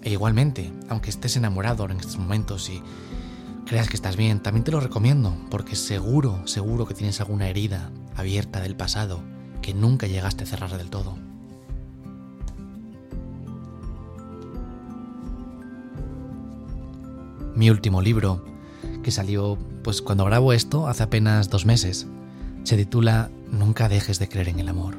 E 0.02 0.12
igualmente, 0.12 0.72
aunque 0.90 1.10
estés 1.10 1.36
enamorado 1.38 1.86
en 1.86 2.00
estos 2.00 2.18
momentos 2.18 2.70
y 2.70 2.82
creas 3.66 3.90
que 3.90 3.96
estás 3.96 4.16
bien, 4.16 4.40
también 4.42 4.64
te 4.64 4.72
lo 4.72 4.80
recomiendo, 4.80 5.36
porque 5.50 5.76
seguro, 5.76 6.42
seguro 6.46 6.86
que 6.86 6.94
tienes 6.94 7.20
alguna 7.20 7.50
herida 7.50 7.92
abierta 8.16 8.62
del 8.62 8.76
pasado 8.76 9.22
que 9.62 9.74
nunca 9.74 10.08
llegaste 10.08 10.44
a 10.44 10.48
cerrar 10.48 10.78
del 10.78 10.90
todo. 10.90 11.18
mi 17.58 17.72
último 17.72 18.04
libro, 18.04 18.46
que 19.02 19.10
salió 19.10 19.58
pues 19.84 20.04
cuando 20.04 20.26
grabo 20.26 20.54
esto 20.54 20.88
hace 20.88 21.02
apenas 21.02 21.50
dos 21.50 21.66
meses. 21.66 22.06
Se 22.64 22.78
titula 22.78 23.32
Nunca 23.52 23.90
dejes 23.90 24.20
de 24.20 24.30
creer 24.30 24.50
en 24.50 24.60
el 24.60 24.70
amor. 24.70 24.98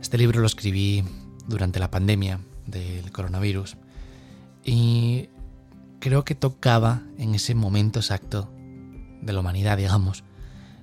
Este 0.00 0.18
libro 0.18 0.40
lo 0.40 0.46
escribí 0.46 1.02
durante 1.48 1.80
la 1.80 1.90
pandemia 1.90 2.38
del 2.66 3.10
coronavirus 3.12 3.76
y 4.64 5.28
creo 6.00 6.24
que 6.24 6.34
tocaba 6.34 7.02
en 7.18 7.34
ese 7.34 7.54
momento 7.54 8.00
exacto 8.00 8.50
de 9.22 9.32
la 9.32 9.40
humanidad, 9.40 9.76
digamos, 9.76 10.24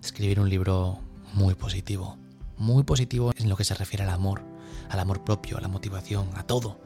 escribir 0.01 0.39
un 0.39 0.49
libro 0.49 0.99
muy 1.33 1.55
positivo, 1.55 2.17
muy 2.57 2.83
positivo 2.83 3.31
en 3.37 3.49
lo 3.49 3.57
que 3.57 3.63
se 3.63 3.75
refiere 3.75 4.03
al 4.03 4.09
amor, 4.09 4.41
al 4.89 4.99
amor 4.99 5.23
propio, 5.23 5.57
a 5.57 5.61
la 5.61 5.67
motivación, 5.67 6.29
a 6.35 6.43
todo. 6.43 6.79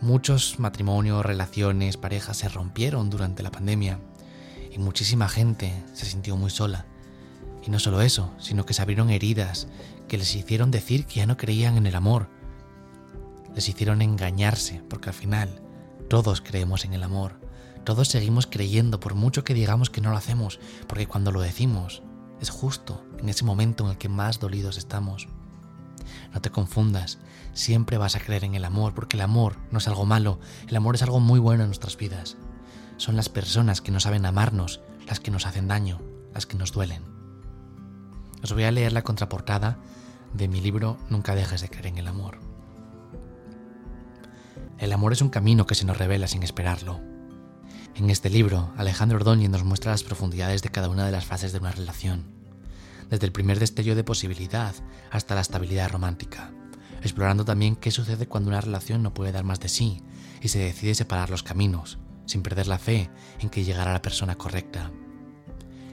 Muchos 0.00 0.58
matrimonios, 0.58 1.24
relaciones, 1.24 1.96
parejas 1.96 2.38
se 2.38 2.48
rompieron 2.48 3.08
durante 3.08 3.42
la 3.42 3.52
pandemia 3.52 4.00
y 4.72 4.78
muchísima 4.78 5.28
gente 5.28 5.72
se 5.94 6.06
sintió 6.06 6.36
muy 6.36 6.50
sola. 6.50 6.86
Y 7.64 7.70
no 7.70 7.78
solo 7.78 8.02
eso, 8.02 8.32
sino 8.38 8.66
que 8.66 8.74
se 8.74 8.82
abrieron 8.82 9.10
heridas 9.10 9.68
que 10.08 10.18
les 10.18 10.34
hicieron 10.34 10.70
decir 10.70 11.06
que 11.06 11.16
ya 11.16 11.26
no 11.26 11.36
creían 11.36 11.76
en 11.76 11.86
el 11.86 11.94
amor. 11.94 12.28
Les 13.54 13.68
hicieron 13.68 14.02
engañarse, 14.02 14.82
porque 14.88 15.10
al 15.10 15.14
final 15.14 15.62
todos 16.08 16.40
creemos 16.40 16.84
en 16.84 16.92
el 16.92 17.02
amor. 17.02 17.40
Todos 17.84 18.08
seguimos 18.08 18.46
creyendo 18.46 19.00
por 19.00 19.14
mucho 19.14 19.44
que 19.44 19.54
digamos 19.54 19.90
que 19.90 20.00
no 20.00 20.10
lo 20.10 20.16
hacemos, 20.16 20.60
porque 20.86 21.06
cuando 21.06 21.32
lo 21.32 21.40
decimos 21.40 22.02
es 22.40 22.50
justo 22.50 23.04
en 23.18 23.28
ese 23.28 23.44
momento 23.44 23.84
en 23.84 23.90
el 23.90 23.98
que 23.98 24.08
más 24.08 24.40
dolidos 24.40 24.76
estamos. 24.76 25.28
No 26.32 26.40
te 26.40 26.50
confundas, 26.50 27.18
siempre 27.52 27.98
vas 27.98 28.16
a 28.16 28.20
creer 28.20 28.44
en 28.44 28.54
el 28.54 28.64
amor, 28.64 28.94
porque 28.94 29.16
el 29.16 29.22
amor 29.22 29.56
no 29.70 29.78
es 29.78 29.88
algo 29.88 30.04
malo, 30.04 30.40
el 30.68 30.76
amor 30.76 30.94
es 30.94 31.02
algo 31.02 31.20
muy 31.20 31.38
bueno 31.38 31.62
en 31.62 31.68
nuestras 31.68 31.96
vidas. 31.96 32.36
Son 32.96 33.16
las 33.16 33.28
personas 33.28 33.80
que 33.80 33.92
no 33.92 34.00
saben 34.00 34.26
amarnos 34.26 34.80
las 35.06 35.20
que 35.20 35.30
nos 35.30 35.46
hacen 35.46 35.68
daño, 35.68 36.00
las 36.34 36.46
que 36.46 36.56
nos 36.56 36.72
duelen. 36.72 37.04
Os 38.42 38.52
voy 38.52 38.64
a 38.64 38.72
leer 38.72 38.92
la 38.92 39.02
contraportada 39.02 39.78
de 40.34 40.48
mi 40.48 40.60
libro 40.60 40.98
Nunca 41.10 41.34
dejes 41.34 41.60
de 41.60 41.68
creer 41.68 41.86
en 41.86 41.98
el 41.98 42.08
amor. 42.08 42.51
El 44.82 44.92
amor 44.92 45.12
es 45.12 45.22
un 45.22 45.30
camino 45.30 45.64
que 45.64 45.76
se 45.76 45.86
nos 45.86 45.96
revela 45.96 46.26
sin 46.26 46.42
esperarlo. 46.42 47.00
En 47.94 48.10
este 48.10 48.28
libro, 48.28 48.74
Alejandro 48.76 49.16
Ordóñez 49.16 49.48
nos 49.48 49.62
muestra 49.62 49.92
las 49.92 50.02
profundidades 50.02 50.60
de 50.62 50.70
cada 50.70 50.88
una 50.88 51.06
de 51.06 51.12
las 51.12 51.24
fases 51.24 51.52
de 51.52 51.60
una 51.60 51.70
relación, 51.70 52.24
desde 53.08 53.26
el 53.26 53.32
primer 53.32 53.60
destello 53.60 53.94
de 53.94 54.02
posibilidad 54.02 54.74
hasta 55.10 55.36
la 55.36 55.40
estabilidad 55.40 55.88
romántica 55.88 56.50
explorando 57.02 57.44
también 57.44 57.76
qué 57.76 57.90
sucede 57.90 58.26
cuando 58.26 58.48
una 58.48 58.60
relación 58.60 59.02
no 59.02 59.12
puede 59.12 59.32
dar 59.32 59.44
más 59.44 59.60
de 59.60 59.68
sí 59.68 60.02
y 60.40 60.48
se 60.48 60.60
decide 60.60 60.94
separar 60.94 61.30
los 61.30 61.42
caminos, 61.42 61.98
sin 62.26 62.42
perder 62.42 62.68
la 62.68 62.78
fe 62.78 63.10
en 63.40 63.50
que 63.50 63.64
llegará 63.64 63.92
la 63.92 64.02
persona 64.02 64.36
correcta. 64.36 64.90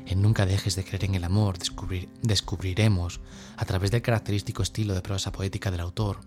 En 0.05 0.21
Nunca 0.21 0.45
dejes 0.45 0.75
de 0.75 0.83
creer 0.83 1.05
en 1.05 1.15
el 1.15 1.23
amor 1.23 1.57
descubriremos, 2.21 3.21
a 3.57 3.65
través 3.65 3.91
del 3.91 4.01
característico 4.01 4.63
estilo 4.63 4.95
de 4.95 5.01
prosa 5.01 5.31
poética 5.31 5.69
del 5.69 5.81
autor, 5.81 6.21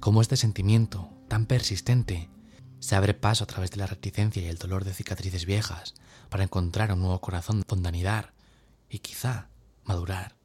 cómo 0.00 0.20
este 0.20 0.36
sentimiento, 0.36 1.10
tan 1.28 1.46
persistente, 1.46 2.28
se 2.80 2.96
abre 2.96 3.14
paso 3.14 3.44
a 3.44 3.46
través 3.46 3.70
de 3.70 3.78
la 3.78 3.86
reticencia 3.86 4.42
y 4.42 4.46
el 4.46 4.58
dolor 4.58 4.84
de 4.84 4.94
cicatrices 4.94 5.46
viejas 5.46 5.94
para 6.28 6.44
encontrar 6.44 6.92
un 6.92 7.00
nuevo 7.00 7.20
corazón 7.20 7.64
donde 7.66 7.88
anidar 7.88 8.34
y 8.88 8.98
quizá 8.98 9.48
madurar 9.84 10.36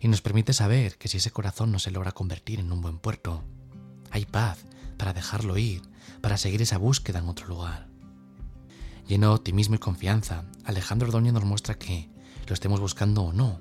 y 0.00 0.08
nos 0.08 0.20
permite 0.20 0.52
saber 0.52 0.96
que 0.98 1.08
si 1.08 1.18
ese 1.18 1.30
corazón 1.30 1.72
no 1.72 1.78
se 1.78 1.90
logra 1.90 2.12
convertir 2.12 2.60
en 2.60 2.72
un 2.72 2.82
buen 2.82 2.98
puerto, 2.98 3.42
hay 4.10 4.24
paz 4.24 4.58
para 4.98 5.12
dejarlo 5.12 5.56
ir, 5.56 5.82
para 6.20 6.36
seguir 6.36 6.62
esa 6.62 6.78
búsqueda 6.78 7.20
en 7.20 7.28
otro 7.28 7.46
lugar. 7.46 7.88
Lleno 9.08 9.28
de 9.28 9.34
optimismo 9.34 9.74
y 9.74 9.78
confianza, 9.78 10.44
Alejandro 10.64 11.08
Ordóñez 11.08 11.32
nos 11.32 11.44
muestra 11.44 11.78
que, 11.78 12.10
lo 12.46 12.54
estemos 12.54 12.80
buscando 12.80 13.22
o 13.22 13.32
no, 13.32 13.60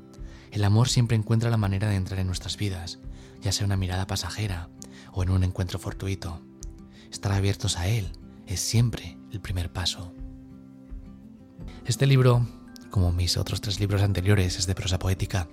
el 0.51 0.63
amor 0.63 0.89
siempre 0.89 1.15
encuentra 1.15 1.49
la 1.49 1.57
manera 1.57 1.87
de 1.89 1.95
entrar 1.95 2.19
en 2.19 2.27
nuestras 2.27 2.57
vidas, 2.57 2.99
ya 3.41 3.51
sea 3.51 3.65
una 3.65 3.77
mirada 3.77 4.07
pasajera 4.07 4.69
o 5.13 5.23
en 5.23 5.29
un 5.29 5.43
encuentro 5.43 5.79
fortuito. 5.79 6.41
Estar 7.11 7.31
abiertos 7.31 7.77
a 7.77 7.87
él 7.87 8.11
es 8.47 8.59
siempre 8.59 9.17
el 9.31 9.39
primer 9.39 9.71
paso. 9.71 10.13
Este 11.85 12.07
libro, 12.07 12.45
como 12.89 13.11
mis 13.11 13.37
otros 13.37 13.61
tres 13.61 13.79
libros 13.79 14.01
anteriores, 14.01 14.57
es 14.57 14.67
de 14.67 14.75
prosa 14.75 14.99
poética 14.99 15.47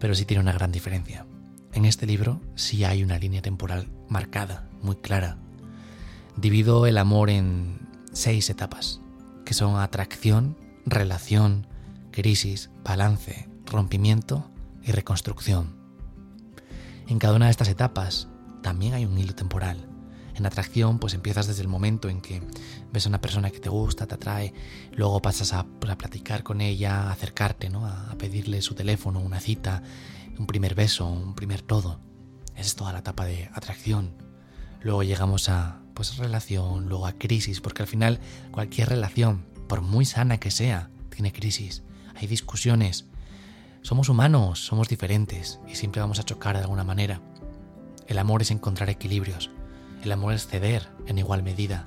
pero 0.00 0.14
sí 0.14 0.24
tiene 0.24 0.42
una 0.42 0.52
gran 0.52 0.72
diferencia. 0.72 1.26
En 1.72 1.84
este 1.84 2.06
libro 2.06 2.40
sí 2.56 2.82
hay 2.84 3.04
una 3.04 3.18
línea 3.18 3.42
temporal 3.42 3.88
marcada, 4.08 4.68
muy 4.82 4.96
clara. 4.96 5.36
Divido 6.36 6.86
el 6.86 6.98
amor 6.98 7.30
en 7.30 7.86
seis 8.12 8.50
etapas, 8.50 9.00
que 9.44 9.54
son 9.54 9.78
atracción, 9.78 10.56
relación, 10.86 11.68
crisis, 12.10 12.70
balance, 12.82 13.48
rompimiento 13.66 14.50
y 14.82 14.90
reconstrucción. 14.90 15.76
En 17.06 17.18
cada 17.18 17.36
una 17.36 17.44
de 17.44 17.52
estas 17.52 17.68
etapas 17.68 18.28
también 18.62 18.94
hay 18.94 19.04
un 19.04 19.18
hilo 19.18 19.34
temporal. 19.34 19.86
En 20.34 20.46
atracción, 20.46 20.98
pues 20.98 21.14
empiezas 21.14 21.46
desde 21.46 21.62
el 21.62 21.68
momento 21.68 22.08
en 22.08 22.20
que 22.20 22.42
ves 22.92 23.04
a 23.04 23.08
una 23.08 23.20
persona 23.20 23.50
que 23.50 23.60
te 23.60 23.68
gusta, 23.68 24.06
te 24.06 24.14
atrae, 24.14 24.54
luego 24.92 25.20
pasas 25.20 25.52
a, 25.52 25.64
pues, 25.64 25.94
platicar 25.96 26.42
con 26.42 26.60
ella, 26.60 27.10
acercarte, 27.10 27.68
¿no? 27.68 27.86
a 27.86 28.14
pedirle 28.16 28.62
su 28.62 28.74
teléfono, 28.74 29.20
una 29.20 29.40
cita, 29.40 29.82
un 30.38 30.46
primer 30.46 30.74
beso, 30.74 31.06
un 31.06 31.34
primer 31.34 31.60
todo. 31.60 32.00
Esa 32.54 32.66
es 32.66 32.74
toda 32.74 32.92
la 32.92 33.00
etapa 33.00 33.26
de 33.26 33.50
atracción. 33.54 34.14
Luego 34.82 35.02
llegamos 35.02 35.48
a 35.48 35.80
pues 35.94 36.16
relación, 36.16 36.88
luego 36.88 37.06
a 37.06 37.12
crisis, 37.12 37.60
porque 37.60 37.82
al 37.82 37.88
final 37.88 38.20
cualquier 38.50 38.88
relación, 38.88 39.44
por 39.68 39.82
muy 39.82 40.06
sana 40.06 40.38
que 40.38 40.50
sea, 40.50 40.88
tiene 41.10 41.32
crisis. 41.32 41.82
Hay 42.16 42.26
discusiones. 42.26 43.06
Somos 43.82 44.08
humanos, 44.08 44.64
somos 44.64 44.88
diferentes 44.88 45.60
y 45.68 45.74
siempre 45.74 46.00
vamos 46.00 46.18
a 46.18 46.22
chocar 46.22 46.56
de 46.56 46.62
alguna 46.62 46.84
manera. 46.84 47.20
El 48.10 48.18
amor 48.18 48.42
es 48.42 48.50
encontrar 48.50 48.90
equilibrios. 48.90 49.50
El 50.02 50.10
amor 50.10 50.34
es 50.34 50.48
ceder 50.48 50.88
en 51.06 51.18
igual 51.18 51.44
medida, 51.44 51.86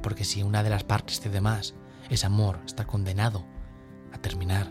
porque 0.00 0.24
si 0.24 0.44
una 0.44 0.62
de 0.62 0.70
las 0.70 0.84
partes 0.84 1.18
cede 1.18 1.40
más, 1.40 1.74
ese 2.08 2.24
amor 2.24 2.60
está 2.64 2.86
condenado 2.86 3.44
a 4.12 4.18
terminar, 4.18 4.70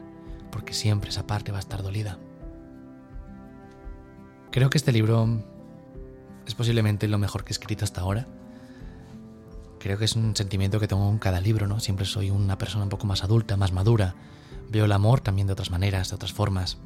porque 0.53 0.73
siempre 0.73 1.09
esa 1.09 1.27
parte 1.27 1.51
va 1.51 1.57
a 1.57 1.59
estar 1.59 1.83
dolida. 1.83 2.17
Creo 4.51 4.69
que 4.69 4.77
este 4.77 4.93
libro 4.93 5.43
es 6.47 6.55
posiblemente 6.55 7.09
lo 7.09 7.17
mejor 7.17 7.43
que 7.43 7.49
he 7.49 7.55
escrito 7.55 7.83
hasta 7.83 7.99
ahora. 7.99 8.25
Creo 9.81 9.97
que 9.97 10.05
es 10.05 10.15
un 10.15 10.33
sentimiento 10.33 10.79
que 10.79 10.87
tengo 10.87 11.09
en 11.09 11.19
cada 11.19 11.41
libro, 11.41 11.67
¿no? 11.67 11.81
Siempre 11.81 12.05
soy 12.05 12.29
una 12.29 12.57
persona 12.57 12.85
un 12.85 12.89
poco 12.89 13.05
más 13.05 13.21
adulta, 13.21 13.57
más 13.57 13.73
madura. 13.73 14.15
Veo 14.69 14.85
el 14.85 14.93
amor 14.93 15.19
también 15.19 15.47
de 15.47 15.53
otras 15.53 15.71
maneras, 15.71 16.07
de 16.07 16.15
otras 16.15 16.31
formas. 16.31 16.77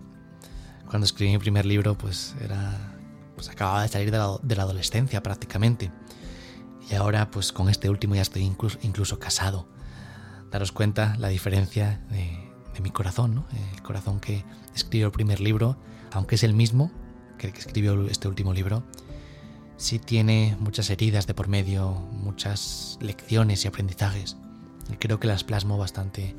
Cuando 0.90 1.06
escribí 1.06 1.32
mi 1.32 1.38
primer 1.38 1.68
libro, 1.68 1.96
pues 1.96 2.36
era 2.42 2.99
pues 3.40 3.48
acababa 3.48 3.84
de 3.84 3.88
salir 3.88 4.12
de 4.12 4.18
la, 4.18 4.64
adolescencia 4.64 5.24
prácticamente. 5.24 5.94
Y 6.92 6.96
ahora 6.96 7.32
pues 7.32 7.54
con 7.54 7.70
este 7.70 7.90
último 7.90 8.16
ya 8.16 8.22
estoy 8.22 8.42
incluso, 8.42 8.78
incluso 8.82 9.18
casado. 9.18 9.66
Daros 10.52 10.74
cuenta 10.74 11.16
la 11.20 11.30
diferencia 11.30 12.02
de, 12.10 12.50
mi 12.84 12.92
corazón, 12.92 13.36
¿no? 13.36 13.46
El 13.76 13.82
corazón 13.82 14.20
que 14.20 14.44
escribió 14.76 15.06
el 15.08 15.12
primer 15.12 15.40
libro, 15.40 15.78
aunque 16.12 16.36
es 16.36 16.44
el 16.44 16.54
mismo 16.54 16.92
que 17.38 17.48
el 17.48 17.54
que 17.54 17.60
escribió 17.60 18.08
este 18.08 18.28
último 18.28 18.54
libro, 18.54 18.84
sí 19.78 20.00
tiene 20.00 20.58
muchas 20.60 20.90
heridas 20.90 21.26
de 21.26 21.34
por 21.34 21.48
medio, 21.48 21.92
muchas 21.92 22.98
lecciones 23.02 23.64
y 23.64 23.70
aprendizajes. 23.70 24.36
Y 24.92 24.96
creo 24.96 25.20
que 25.20 25.28
las 25.28 25.46
plasmo 25.46 25.78
bastante, 25.78 26.36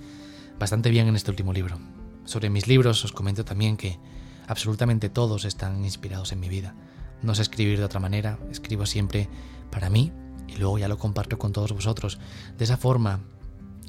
bastante 0.59 0.91
bien 0.91 1.09
en 1.09 1.17
este 1.17 1.31
último 1.31 1.55
libro. 1.55 1.79
Sobre 2.27 2.51
mis 2.51 2.69
libros 2.69 3.05
os 3.05 3.13
comento 3.13 3.45
también 3.45 3.79
que 3.79 3.99
absolutamente 4.47 5.09
todos 5.09 5.45
están 5.45 5.85
inspirados 5.85 6.33
en 6.33 6.41
mi 6.41 6.49
vida. 6.49 6.75
No 7.23 7.35
sé 7.35 7.43
escribir 7.43 7.79
de 7.79 7.85
otra 7.85 8.01
manera, 8.01 8.39
escribo 8.51 8.87
siempre 8.87 9.29
para 9.71 9.91
mí 9.91 10.13
y 10.49 10.57
luego 10.57 10.79
ya 10.79 10.89
lo 10.89 10.99
comparto 10.99 11.39
con 11.39 11.53
todos 11.53 11.73
vosotros. 11.73 12.19
De 12.59 12.65
esa 12.65 12.77
forma, 12.77 13.21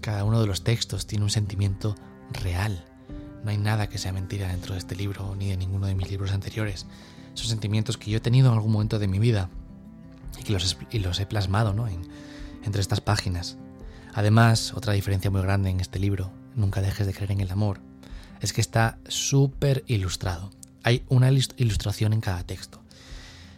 cada 0.01 0.23
uno 0.23 0.41
de 0.41 0.47
los 0.47 0.63
textos 0.63 1.07
tiene 1.07 1.23
un 1.23 1.29
sentimiento 1.29 1.95
real. 2.31 2.85
No 3.43 3.49
hay 3.49 3.57
nada 3.57 3.89
que 3.89 3.97
sea 3.97 4.13
mentira 4.13 4.47
dentro 4.47 4.73
de 4.73 4.79
este 4.79 4.95
libro 4.95 5.35
ni 5.35 5.49
de 5.49 5.57
ninguno 5.57 5.87
de 5.87 5.95
mis 5.95 6.09
libros 6.09 6.31
anteriores. 6.31 6.85
Son 7.33 7.47
sentimientos 7.47 7.97
que 7.97 8.11
yo 8.11 8.17
he 8.17 8.21
tenido 8.21 8.49
en 8.49 8.55
algún 8.55 8.71
momento 8.71 8.99
de 8.99 9.07
mi 9.07 9.19
vida 9.19 9.49
y 10.39 10.43
que 10.43 10.53
los, 10.53 10.77
los 10.91 11.19
he 11.19 11.25
plasmado 11.25 11.73
¿no? 11.73 11.87
en, 11.87 12.01
entre 12.63 12.81
estas 12.81 13.01
páginas. 13.01 13.57
Además, 14.13 14.73
otra 14.73 14.93
diferencia 14.93 15.31
muy 15.31 15.41
grande 15.41 15.69
en 15.69 15.79
este 15.79 15.97
libro, 15.97 16.31
Nunca 16.55 16.81
dejes 16.81 17.07
de 17.07 17.13
creer 17.13 17.31
en 17.31 17.41
el 17.41 17.51
amor, 17.51 17.79
es 18.41 18.53
que 18.53 18.61
está 18.61 18.97
súper 19.07 19.83
ilustrado. 19.87 20.51
Hay 20.83 21.03
una 21.09 21.31
ilustración 21.31 22.11
en 22.11 22.21
cada 22.21 22.43
texto. 22.43 22.81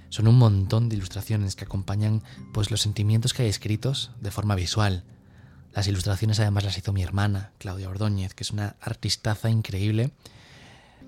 Son 0.10 0.28
un 0.28 0.38
montón 0.38 0.90
de 0.90 0.96
ilustraciones 0.98 1.56
que 1.56 1.66
acompañan 1.66 2.22
pues 2.54 2.70
los 2.70 2.82
sentimientos 2.82 3.34
que 3.34 3.44
hay 3.44 3.50
escritos 3.50 4.12
de 4.22 4.30
forma 4.30 4.56
visual. 4.56 5.04
Las 5.74 5.88
ilustraciones 5.88 6.40
además 6.40 6.66
las 6.66 6.78
hizo 6.78 6.94
mi 6.94 7.02
hermana, 7.02 7.52
Claudia 7.58 7.90
Ordóñez, 7.90 8.36
que 8.36 8.44
es 8.44 8.52
una 8.52 8.75
artistaza 8.80 9.50
increíble. 9.50 10.12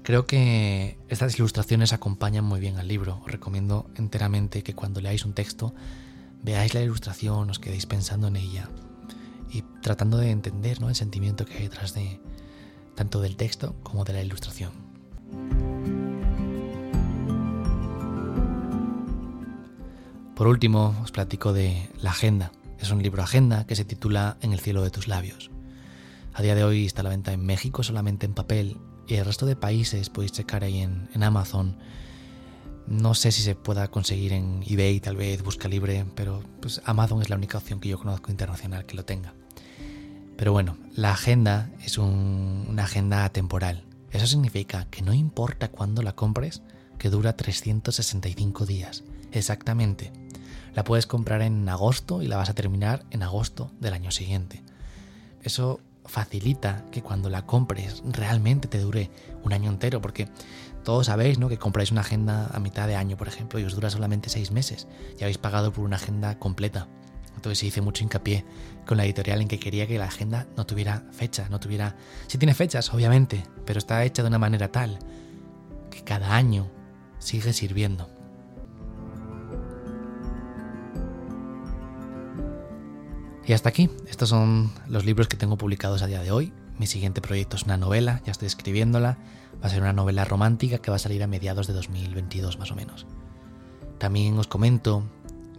Creo 0.01 0.25
que 0.25 0.97
estas 1.09 1.37
ilustraciones 1.37 1.93
acompañan 1.93 2.45
muy 2.45 2.59
bien 2.59 2.77
al 2.77 2.87
libro. 2.87 3.21
Os 3.25 3.31
recomiendo 3.31 3.89
enteramente 3.95 4.63
que 4.63 4.73
cuando 4.73 5.01
leáis 5.01 5.25
un 5.25 5.33
texto 5.33 5.75
veáis 6.41 6.73
la 6.73 6.81
ilustración, 6.81 7.49
os 7.49 7.59
quedéis 7.59 7.85
pensando 7.85 8.27
en 8.27 8.37
ella 8.37 8.69
y 9.51 9.63
tratando 9.81 10.17
de 10.17 10.31
entender 10.31 10.79
¿no? 10.79 10.89
el 10.89 10.95
sentimiento 10.95 11.45
que 11.45 11.57
hay 11.57 11.63
detrás 11.63 11.93
de 11.93 12.19
tanto 12.95 13.21
del 13.21 13.35
texto 13.35 13.75
como 13.83 14.03
de 14.03 14.13
la 14.13 14.23
ilustración. 14.23 14.71
Por 20.35 20.47
último, 20.47 20.93
os 21.01 21.11
platico 21.11 21.53
de 21.53 21.89
La 22.01 22.11
Agenda. 22.11 22.51
Es 22.79 22.91
un 22.91 23.01
libro 23.01 23.23
agenda 23.23 23.65
que 23.65 23.75
se 23.75 23.85
titula 23.85 24.37
En 24.41 24.51
el 24.51 24.59
cielo 24.59 24.83
de 24.83 24.91
tus 24.91 25.07
labios. 25.07 25.49
A 26.33 26.41
día 26.41 26.55
de 26.55 26.65
hoy 26.65 26.85
está 26.85 26.99
a 27.01 27.03
la 27.05 27.09
venta 27.09 27.31
en 27.31 27.45
México 27.45 27.83
solamente 27.83 28.25
en 28.25 28.33
papel 28.33 28.77
y 29.07 29.15
el 29.15 29.25
resto 29.25 29.45
de 29.45 29.55
países 29.55 30.09
podéis 30.09 30.33
checar 30.33 30.65
ahí 30.65 30.79
en, 30.81 31.23
Amazon. 31.23 31.77
No 32.85 33.13
sé 33.15 33.31
si 33.31 33.41
se 33.41 33.55
pueda 33.55 33.87
conseguir 33.87 34.33
en 34.33 34.61
eBay, 34.67 34.99
tal 34.99 35.15
vez, 35.15 35.41
Busca 35.41 35.69
Libre, 35.69 36.05
pero 36.15 36.43
pues 36.61 36.81
Amazon 36.83 37.21
es 37.21 37.29
la 37.29 37.37
única 37.37 37.57
opción 37.57 37.79
que 37.79 37.89
yo 37.89 37.97
conozco 37.97 38.29
internacional 38.29 38.85
que 38.85 38.97
lo 38.97 39.05
tenga. 39.05 39.33
Pero 40.37 40.51
bueno, 40.51 40.77
la 40.95 41.11
agenda 41.11 41.69
es 41.83 41.97
una 41.97 42.83
agenda 42.83 43.25
atemporal. 43.25 43.83
Eso 44.11 44.27
significa 44.27 44.85
que 44.89 45.01
no 45.01 45.13
importa 45.13 45.69
cuándo 45.69 46.01
la 46.01 46.13
compres, 46.13 46.61
que 46.97 47.09
dura 47.09 47.35
365 47.35 48.65
días. 48.65 49.03
Exactamente 49.31 50.11
la 50.75 50.83
puedes 50.83 51.07
comprar 51.07 51.41
en 51.41 51.67
agosto 51.69 52.21
y 52.21 52.27
la 52.27 52.37
vas 52.37 52.49
a 52.49 52.53
terminar 52.53 53.05
en 53.09 53.23
agosto 53.23 53.71
del 53.79 53.93
año 53.93 54.11
siguiente. 54.11 54.61
Eso 55.41 55.79
facilita 56.03 56.83
que 56.91 57.01
cuando 57.01 57.29
la 57.29 57.45
compres 57.45 58.03
realmente 58.05 58.67
te 58.67 58.79
dure 58.79 59.09
un 59.43 59.53
año 59.53 59.71
entero, 59.71 60.01
porque 60.01 60.27
todos 60.83 61.07
sabéis 61.07 61.39
¿no? 61.39 61.49
que 61.49 61.57
compráis 61.57 61.91
una 61.91 62.01
agenda 62.01 62.47
a 62.53 62.59
mitad 62.59 62.87
de 62.87 62.95
año, 62.95 63.15
por 63.15 63.27
ejemplo, 63.27 63.57
y 63.57 63.63
os 63.63 63.73
dura 63.73 63.89
solamente 63.89 64.29
seis 64.29 64.51
meses 64.51 64.87
y 65.17 65.23
habéis 65.23 65.37
pagado 65.37 65.71
por 65.71 65.85
una 65.85 65.95
agenda 65.95 66.37
completa. 66.37 66.87
Entonces 67.35 67.63
hice 67.63 67.81
mucho 67.81 68.03
hincapié 68.03 68.45
con 68.85 68.97
la 68.97 69.05
editorial 69.05 69.41
en 69.41 69.47
que 69.47 69.59
quería 69.59 69.87
que 69.87 69.97
la 69.97 70.05
agenda 70.05 70.47
no 70.55 70.65
tuviera 70.65 71.03
fecha, 71.11 71.47
no 71.49 71.59
tuviera... 71.59 71.95
Sí 72.27 72.37
tiene 72.37 72.53
fechas, 72.53 72.93
obviamente, 72.93 73.43
pero 73.65 73.79
está 73.79 74.03
hecha 74.03 74.21
de 74.21 74.29
una 74.29 74.39
manera 74.39 74.71
tal 74.71 74.99
que 75.89 76.03
cada 76.03 76.35
año 76.35 76.69
sigue 77.19 77.53
sirviendo. 77.53 78.09
Y 83.47 83.53
hasta 83.53 83.69
aquí, 83.69 83.91
estos 84.07 84.29
son 84.29 84.71
los 84.87 85.05
libros 85.05 85.27
que 85.27 85.37
tengo 85.37 85.57
publicados 85.57 86.01
a 86.01 86.07
día 86.07 86.21
de 86.21 86.31
hoy. 86.31 86.51
Mi 86.79 86.87
siguiente 86.87 87.21
proyecto 87.21 87.55
es 87.55 87.63
una 87.63 87.77
novela, 87.77 88.21
ya 88.25 88.31
estoy 88.31 88.47
escribiéndola. 88.47 89.19
Va 89.63 89.67
a 89.67 89.69
ser 89.69 89.81
una 89.81 89.93
novela 89.93 90.25
romántica 90.25 90.79
que 90.79 90.89
va 90.89 90.95
a 90.95 90.99
salir 90.99 91.21
a 91.21 91.27
mediados 91.27 91.67
de 91.67 91.73
2022 91.73 92.57
más 92.57 92.71
o 92.71 92.75
menos. 92.75 93.05
También 93.99 94.37
os 94.37 94.47
comento 94.47 95.03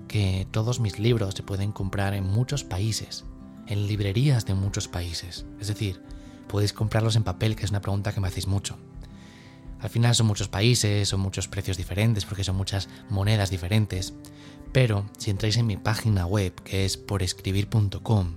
que 0.09 0.47
todos 0.51 0.81
mis 0.81 0.99
libros 0.99 1.35
se 1.35 1.43
pueden 1.43 1.73
comprar 1.73 2.15
en 2.15 2.25
muchos 2.25 2.65
países, 2.65 3.25
en 3.67 3.87
librerías 3.87 4.47
de 4.47 4.55
muchos 4.55 4.89
países. 4.89 5.47
Es 5.61 5.69
decir, 5.69 6.03
podéis 6.49 6.73
comprarlos 6.73 7.17
en 7.17 7.25
papel, 7.25 7.57
que 7.57 7.65
es 7.65 7.71
una 7.71 7.81
pregunta 7.81 8.13
que 8.13 8.21
me 8.21 8.29
hacéis 8.29 8.47
mucho. 8.47 8.77
Al 9.81 9.91
final 9.91 10.15
son 10.15 10.27
muchos 10.27 10.49
países, 10.49 11.09
son 11.09 11.21
muchos 11.21 11.49
precios 11.49 11.77
diferentes, 11.77 12.25
porque 12.25 12.45
son 12.45 12.57
muchas 12.57 12.89
monedas 13.11 13.51
diferentes. 13.51 14.15
Pero 14.73 15.09
si 15.19 15.31
entráis 15.31 15.57
en 15.57 15.67
mi 15.67 15.77
página 15.77 16.27
web, 16.27 16.55
que 16.63 16.85
es 16.85 16.97
porescribir.com, 16.97 18.37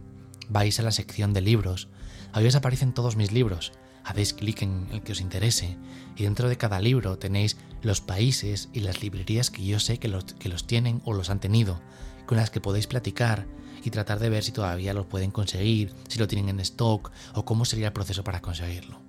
vais 0.50 0.80
a 0.80 0.84
la 0.84 0.92
sección 0.92 1.34
de 1.34 1.42
libros, 1.42 1.88
ahí 2.34 2.46
os 2.46 2.56
aparecen 2.56 2.94
todos 2.94 3.16
mis 3.16 3.32
libros. 3.32 3.72
Hacéis 4.10 4.34
clic 4.34 4.64
en 4.64 4.88
el 4.92 5.04
que 5.04 5.12
os 5.12 5.22
interese 5.22 5.78
y 6.16 6.24
dentro 6.24 6.50
de 6.50 6.58
cada 6.58 6.82
libro 6.82 7.20
tenéis 7.20 7.58
los 7.84 8.02
países 8.02 8.70
y 8.74 8.80
las 8.80 9.04
librerías 9.04 9.52
que 9.52 9.64
yo 9.64 9.80
sé 9.80 10.00
que 10.00 10.08
los, 10.08 10.26
que 10.26 10.50
los 10.50 10.66
tienen 10.66 11.04
o 11.06 11.14
los 11.14 11.30
han 11.30 11.40
tenido, 11.40 11.80
con 12.26 12.38
las 12.40 12.50
que 12.50 12.60
podéis 12.60 12.88
platicar 12.88 13.46
y 13.84 13.92
tratar 13.92 14.18
de 14.18 14.32
ver 14.32 14.44
si 14.44 14.52
todavía 14.52 14.96
los 14.96 15.06
pueden 15.06 15.30
conseguir, 15.30 15.94
si 16.08 16.18
lo 16.18 16.28
tienen 16.28 16.50
en 16.50 16.60
stock 16.62 17.12
o 17.36 17.46
cómo 17.46 17.66
sería 17.66 17.86
el 17.86 17.94
proceso 17.94 18.24
para 18.24 18.42
conseguirlo. 18.42 19.00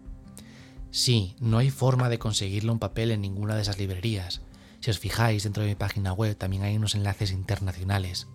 Sí, 0.90 1.34
no 1.40 1.56
hay 1.56 1.70
forma 1.70 2.10
de 2.10 2.18
conseguirlo 2.18 2.70
en 2.70 2.78
papel 2.78 3.10
en 3.10 3.22
ninguna 3.22 3.56
de 3.56 3.62
esas 3.62 3.78
librerías, 3.78 4.42
si 4.80 4.90
os 4.90 4.98
fijáis 4.98 5.44
dentro 5.44 5.62
de 5.62 5.70
mi 5.70 5.76
página 5.76 6.12
web 6.12 6.36
también 6.36 6.62
hay 6.62 6.76
unos 6.76 6.94
enlaces 6.94 7.30
internacionales. 7.32 8.28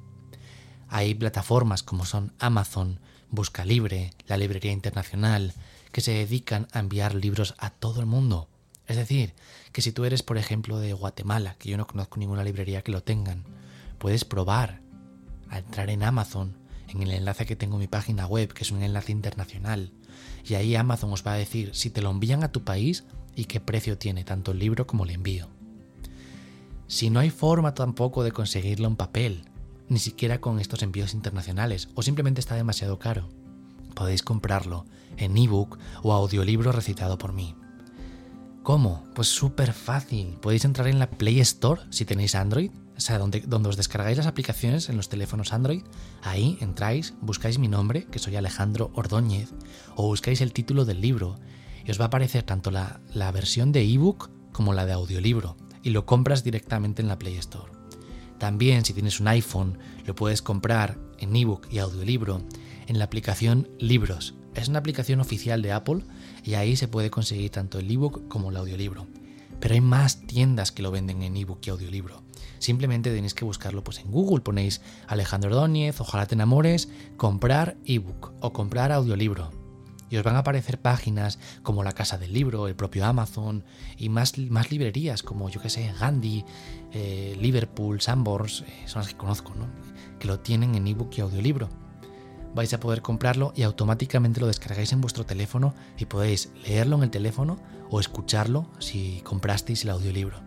Hay 0.87 1.13
plataformas 1.13 1.83
como 1.83 2.05
son 2.05 2.33
Amazon, 2.39 2.99
Busca 3.29 3.65
Libre, 3.65 4.13
la 4.25 4.37
Librería 4.37 4.71
Internacional, 4.71 5.53
que 5.95 6.01
se 6.01 6.11
dedican 6.11 6.67
a 6.73 6.79
enviar 6.79 7.15
libros 7.15 7.55
a 7.57 7.69
todo 7.69 8.01
el 8.01 8.05
mundo. 8.05 8.49
Es 8.85 8.97
decir, 8.97 9.33
que 9.71 9.81
si 9.81 9.93
tú 9.93 10.03
eres, 10.03 10.23
por 10.23 10.37
ejemplo, 10.37 10.77
de 10.77 10.91
Guatemala, 10.91 11.55
que 11.57 11.69
yo 11.69 11.77
no 11.77 11.87
conozco 11.87 12.19
ninguna 12.19 12.43
librería 12.43 12.81
que 12.81 12.91
lo 12.91 13.01
tengan, 13.01 13.45
puedes 13.97 14.25
probar 14.25 14.81
a 15.47 15.59
entrar 15.59 15.89
en 15.89 16.03
Amazon, 16.03 16.57
en 16.89 17.01
el 17.01 17.13
enlace 17.13 17.45
que 17.45 17.55
tengo 17.55 17.75
en 17.75 17.79
mi 17.79 17.87
página 17.87 18.27
web, 18.27 18.51
que 18.51 18.63
es 18.63 18.71
un 18.71 18.83
enlace 18.83 19.13
internacional, 19.13 19.93
y 20.43 20.55
ahí 20.55 20.75
Amazon 20.75 21.13
os 21.13 21.25
va 21.25 21.31
a 21.31 21.37
decir 21.37 21.73
si 21.73 21.89
te 21.89 22.01
lo 22.01 22.11
envían 22.11 22.43
a 22.43 22.51
tu 22.51 22.65
país 22.65 23.05
y 23.33 23.45
qué 23.45 23.61
precio 23.61 23.97
tiene 23.97 24.25
tanto 24.25 24.51
el 24.51 24.59
libro 24.59 24.85
como 24.87 25.05
el 25.05 25.11
envío. 25.11 25.47
Si 26.87 27.09
no 27.09 27.21
hay 27.21 27.29
forma 27.29 27.73
tampoco 27.73 28.25
de 28.25 28.33
conseguirlo 28.33 28.89
en 28.89 28.97
papel, 28.97 29.45
ni 29.87 29.99
siquiera 29.99 30.41
con 30.41 30.59
estos 30.59 30.83
envíos 30.83 31.13
internacionales, 31.13 31.87
o 31.95 32.01
simplemente 32.01 32.41
está 32.41 32.55
demasiado 32.55 32.99
caro, 32.99 33.29
podéis 33.95 34.23
comprarlo 34.23 34.85
en 35.17 35.37
ebook 35.37 35.77
o 36.03 36.13
audiolibro 36.13 36.71
recitado 36.71 37.17
por 37.17 37.33
mí. 37.33 37.55
¿Cómo? 38.63 39.03
Pues 39.13 39.27
súper 39.27 39.73
fácil. 39.73 40.37
Podéis 40.41 40.65
entrar 40.65 40.87
en 40.87 40.99
la 40.99 41.09
Play 41.09 41.39
Store 41.39 41.81
si 41.91 42.03
tenéis 42.03 42.35
Android, 42.35 42.71
o 42.97 42.99
sea, 42.99 43.17
donde, 43.19 43.41
donde 43.41 43.69
os 43.69 43.77
descargáis 43.77 44.17
las 44.17 44.27
aplicaciones 44.27 44.89
en 44.89 44.97
los 44.97 45.09
teléfonos 45.09 45.53
Android. 45.53 45.83
Ahí 46.23 46.57
entráis, 46.61 47.13
buscáis 47.21 47.59
mi 47.59 47.67
nombre, 47.67 48.05
que 48.05 48.19
soy 48.19 48.35
Alejandro 48.35 48.91
Ordóñez, 48.95 49.53
o 49.95 50.07
buscáis 50.07 50.41
el 50.41 50.53
título 50.53 50.85
del 50.85 51.01
libro, 51.01 51.37
y 51.85 51.91
os 51.91 51.99
va 51.99 52.05
a 52.05 52.07
aparecer 52.07 52.43
tanto 52.43 52.71
la, 52.71 52.99
la 53.13 53.31
versión 53.31 53.71
de 53.71 53.83
ebook 53.83 54.31
como 54.51 54.73
la 54.73 54.85
de 54.85 54.93
audiolibro 54.93 55.57
y 55.83 55.91
lo 55.91 56.05
compras 56.05 56.43
directamente 56.43 57.01
en 57.01 57.07
la 57.07 57.19
Play 57.19 57.37
Store. 57.37 57.71
También 58.39 58.83
si 58.83 58.93
tienes 58.93 59.19
un 59.19 59.27
iPhone 59.27 59.77
lo 60.05 60.15
puedes 60.15 60.41
comprar 60.41 60.97
en 61.19 61.35
ebook 61.35 61.67
y 61.71 61.77
audiolibro 61.77 62.41
en 62.87 62.99
la 62.99 63.05
aplicación 63.05 63.69
Libros. 63.79 64.35
Es 64.53 64.69
una 64.69 64.79
aplicación 64.79 65.19
oficial 65.19 65.61
de 65.61 65.71
Apple 65.71 66.03
y 66.43 66.53
ahí 66.53 66.75
se 66.75 66.87
puede 66.87 67.09
conseguir 67.09 67.51
tanto 67.51 67.79
el 67.79 67.91
ebook 67.91 68.27
como 68.27 68.49
el 68.49 68.57
audiolibro. 68.57 69.07
Pero 69.59 69.73
hay 69.73 69.81
más 69.81 70.21
tiendas 70.27 70.71
que 70.71 70.83
lo 70.83 70.91
venden 70.91 71.21
en 71.21 71.35
ebook 71.35 71.59
y 71.65 71.69
audiolibro. 71.69 72.23
Simplemente 72.59 73.13
tenéis 73.13 73.33
que 73.33 73.45
buscarlo 73.45 73.83
pues 73.83 73.99
en 73.99 74.11
Google, 74.11 74.41
ponéis 74.41 74.81
Alejandro 75.07 75.49
Ordóñez, 75.49 75.99
ojalá 75.99 76.25
te 76.25 76.35
enamores, 76.35 76.89
comprar 77.17 77.77
ebook 77.85 78.33
o 78.41 78.53
comprar 78.53 78.91
audiolibro. 78.91 79.51
y 80.07 80.17
os 80.17 80.23
van 80.23 80.35
a 80.35 80.39
aparecer 80.39 80.79
páginas 80.79 81.39
como 81.63 81.83
la 81.83 81.91
Casa 81.91 82.17
del 82.17 82.31
Libro, 82.31 82.67
el 82.67 82.75
propio 82.75 83.05
Amazon 83.05 83.65
y 83.97 84.09
más, 84.09 84.37
más 84.37 84.71
librerías 84.71 85.23
como 85.23 85.49
yo 85.49 85.61
que 85.61 85.69
sé, 85.69 85.91
Gandhi, 85.99 86.45
eh, 86.93 87.35
Liverpool, 87.41 88.01
Sambors, 88.01 88.61
eh, 88.61 88.83
son 88.85 89.01
las 89.01 89.09
que 89.09 89.17
conozco, 89.17 89.55
¿no? 89.55 89.67
que 90.19 90.27
lo 90.27 90.39
tienen 90.39 90.75
en 90.75 90.87
ebook 90.87 91.11
y 91.17 91.21
audiolibro. 91.21 91.69
Vais 92.55 92.73
a 92.73 92.79
poder 92.79 93.01
comprarlo 93.01 93.51
y 93.53 93.63
automáticamente 93.63 94.39
lo 94.39 94.47
descargáis 94.47 94.93
en 94.93 95.01
vuestro 95.01 95.25
teléfono 95.25 95.75
y 95.97 96.05
podéis 96.05 96.53
leerlo 96.65 96.95
en 96.95 97.03
el 97.03 97.09
teléfono 97.09 97.57
o 97.89 97.99
escucharlo 97.99 98.65
si 98.79 99.19
comprasteis 99.25 99.83
el 99.83 99.89
audiolibro. 99.89 100.39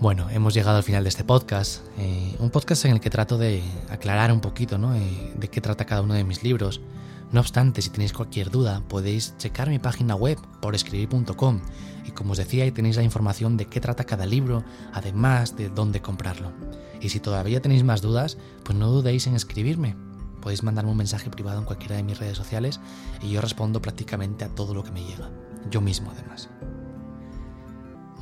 Bueno, 0.00 0.30
hemos 0.30 0.54
llegado 0.54 0.78
al 0.78 0.82
final 0.82 1.02
de 1.04 1.10
este 1.10 1.24
podcast, 1.24 1.82
eh, 1.98 2.34
un 2.38 2.48
podcast 2.48 2.86
en 2.86 2.92
el 2.92 3.00
que 3.00 3.10
trato 3.10 3.36
de 3.36 3.62
aclarar 3.90 4.32
un 4.32 4.40
poquito 4.40 4.78
¿no? 4.78 4.94
Eh, 4.94 5.32
de 5.36 5.48
qué 5.48 5.60
trata 5.60 5.84
cada 5.84 6.00
uno 6.00 6.14
de 6.14 6.24
mis 6.24 6.42
libros. 6.42 6.80
No 7.32 7.40
obstante, 7.40 7.82
si 7.82 7.90
tenéis 7.90 8.12
cualquier 8.12 8.50
duda, 8.50 8.82
podéis 8.88 9.36
checar 9.36 9.68
mi 9.68 9.78
página 9.78 10.14
web 10.14 10.38
por 10.60 10.74
escribir.com 10.74 11.60
y 12.04 12.12
como 12.12 12.32
os 12.32 12.38
decía, 12.38 12.64
ahí 12.64 12.70
tenéis 12.70 12.96
la 12.96 13.02
información 13.02 13.56
de 13.56 13.66
qué 13.66 13.80
trata 13.80 14.04
cada 14.04 14.26
libro, 14.26 14.64
además 14.92 15.56
de 15.56 15.68
dónde 15.68 16.00
comprarlo. 16.00 16.52
Y 17.00 17.08
si 17.08 17.18
todavía 17.18 17.60
tenéis 17.60 17.82
más 17.82 18.00
dudas, 18.00 18.38
pues 18.62 18.78
no 18.78 18.90
dudéis 18.90 19.26
en 19.26 19.34
escribirme. 19.34 19.96
Podéis 20.40 20.62
mandarme 20.62 20.92
un 20.92 20.98
mensaje 20.98 21.28
privado 21.28 21.58
en 21.58 21.64
cualquiera 21.64 21.96
de 21.96 22.04
mis 22.04 22.18
redes 22.18 22.36
sociales 22.36 22.80
y 23.20 23.30
yo 23.30 23.40
respondo 23.40 23.82
prácticamente 23.82 24.44
a 24.44 24.54
todo 24.54 24.74
lo 24.74 24.84
que 24.84 24.92
me 24.92 25.02
llega. 25.02 25.30
Yo 25.68 25.80
mismo, 25.80 26.12
además. 26.12 26.48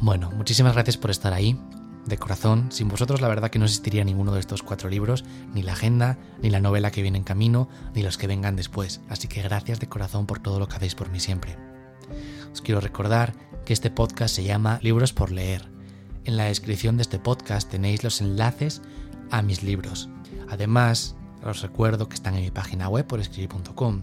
Bueno, 0.01 0.31
muchísimas 0.31 0.73
gracias 0.73 0.97
por 0.97 1.11
estar 1.11 1.35
ahí. 1.35 1.61
De 2.07 2.19
corazón, 2.19 2.71
sin 2.71 2.88
vosotros 2.88 3.21
la 3.23 3.29
verdad 3.29 3.51
que 3.51 3.59
no 3.59 3.64
existiría 3.64 4.05
ninguno 4.05 4.35
de 4.35 4.40
estos 4.40 4.62
cuatro 4.62 4.90
libros, 4.90 5.25
ni 5.55 5.62
la 5.62 5.73
agenda, 5.73 6.19
ni 6.43 6.51
la 6.51 6.61
novela 6.61 6.90
que 6.90 7.01
viene 7.01 7.17
en 7.17 7.25
camino, 7.25 7.69
ni 7.95 8.03
los 8.03 8.19
que 8.19 8.27
vengan 8.27 8.57
después. 8.57 9.01
Así 9.09 9.27
que 9.27 9.43
gracias 9.43 9.81
de 9.81 9.88
corazón 9.88 10.27
por 10.27 10.38
todo 10.38 10.59
lo 10.59 10.69
que 10.69 10.77
hacéis 10.77 10.95
por 10.95 11.09
mí 11.09 11.19
siempre. 11.19 11.57
Os 12.53 12.61
quiero 12.61 12.81
recordar 12.81 13.35
que 13.64 13.73
este 13.73 13.90
podcast 13.90 14.35
se 14.35 14.45
llama 14.45 14.79
Libros 14.83 15.14
por 15.14 15.31
leer. 15.31 15.67
En 16.25 16.37
la 16.37 16.45
descripción 16.45 16.97
de 16.97 17.03
este 17.03 17.19
podcast 17.19 17.71
tenéis 17.71 18.05
los 18.05 18.21
enlaces 18.21 18.83
a 19.31 19.40
mis 19.40 19.62
libros. 19.62 20.11
Además, 20.51 21.17
os 21.43 21.62
recuerdo 21.62 22.09
que 22.09 22.14
están 22.14 22.35
en 22.35 22.43
mi 22.43 22.51
página 22.51 22.88
web 22.88 23.07
por 23.07 23.21
escribir.com 23.21 24.03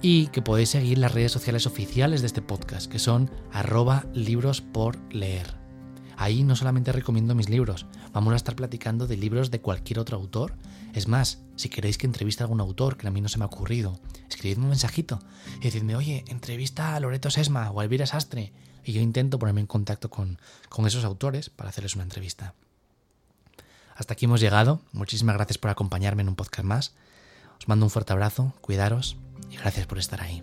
y 0.00 0.28
que 0.28 0.42
podéis 0.42 0.70
seguir 0.70 0.98
las 0.98 1.12
redes 1.12 1.32
sociales 1.32 1.66
oficiales 1.66 2.20
de 2.20 2.28
este 2.28 2.42
podcast, 2.42 2.90
que 2.90 3.00
son 3.00 3.30
arroba 3.52 4.06
libros 4.14 4.60
por 4.60 4.96
leer. 5.12 5.57
Ahí 6.20 6.42
no 6.42 6.56
solamente 6.56 6.90
recomiendo 6.90 7.36
mis 7.36 7.48
libros, 7.48 7.86
vamos 8.12 8.32
a 8.32 8.36
estar 8.36 8.56
platicando 8.56 9.06
de 9.06 9.16
libros 9.16 9.52
de 9.52 9.60
cualquier 9.60 10.00
otro 10.00 10.16
autor. 10.16 10.56
Es 10.92 11.06
más, 11.06 11.38
si 11.54 11.68
queréis 11.68 11.96
que 11.96 12.06
entreviste 12.06 12.42
a 12.42 12.46
algún 12.46 12.60
autor 12.60 12.96
que 12.96 13.06
a 13.06 13.12
mí 13.12 13.20
no 13.20 13.28
se 13.28 13.38
me 13.38 13.44
ha 13.44 13.46
ocurrido, 13.46 14.00
escribidme 14.28 14.64
un 14.64 14.70
mensajito 14.70 15.20
y 15.60 15.64
decidme, 15.64 15.94
oye, 15.94 16.24
entrevista 16.26 16.96
a 16.96 17.00
Loreto 17.00 17.30
Sesma 17.30 17.70
o 17.70 17.78
a 17.78 17.84
Elvira 17.84 18.04
Sastre. 18.04 18.52
Y 18.84 18.92
yo 18.92 19.00
intento 19.00 19.38
ponerme 19.38 19.60
en 19.60 19.68
contacto 19.68 20.10
con, 20.10 20.40
con 20.68 20.88
esos 20.88 21.04
autores 21.04 21.50
para 21.50 21.70
hacerles 21.70 21.94
una 21.94 22.04
entrevista. 22.04 22.54
Hasta 23.94 24.14
aquí 24.14 24.24
hemos 24.24 24.40
llegado. 24.40 24.80
Muchísimas 24.92 25.36
gracias 25.36 25.58
por 25.58 25.70
acompañarme 25.70 26.22
en 26.22 26.30
un 26.30 26.36
podcast 26.36 26.64
más. 26.64 26.94
Os 27.60 27.68
mando 27.68 27.86
un 27.86 27.90
fuerte 27.90 28.12
abrazo, 28.12 28.54
cuidaros 28.60 29.16
y 29.50 29.56
gracias 29.56 29.86
por 29.86 29.98
estar 29.98 30.20
ahí. 30.20 30.42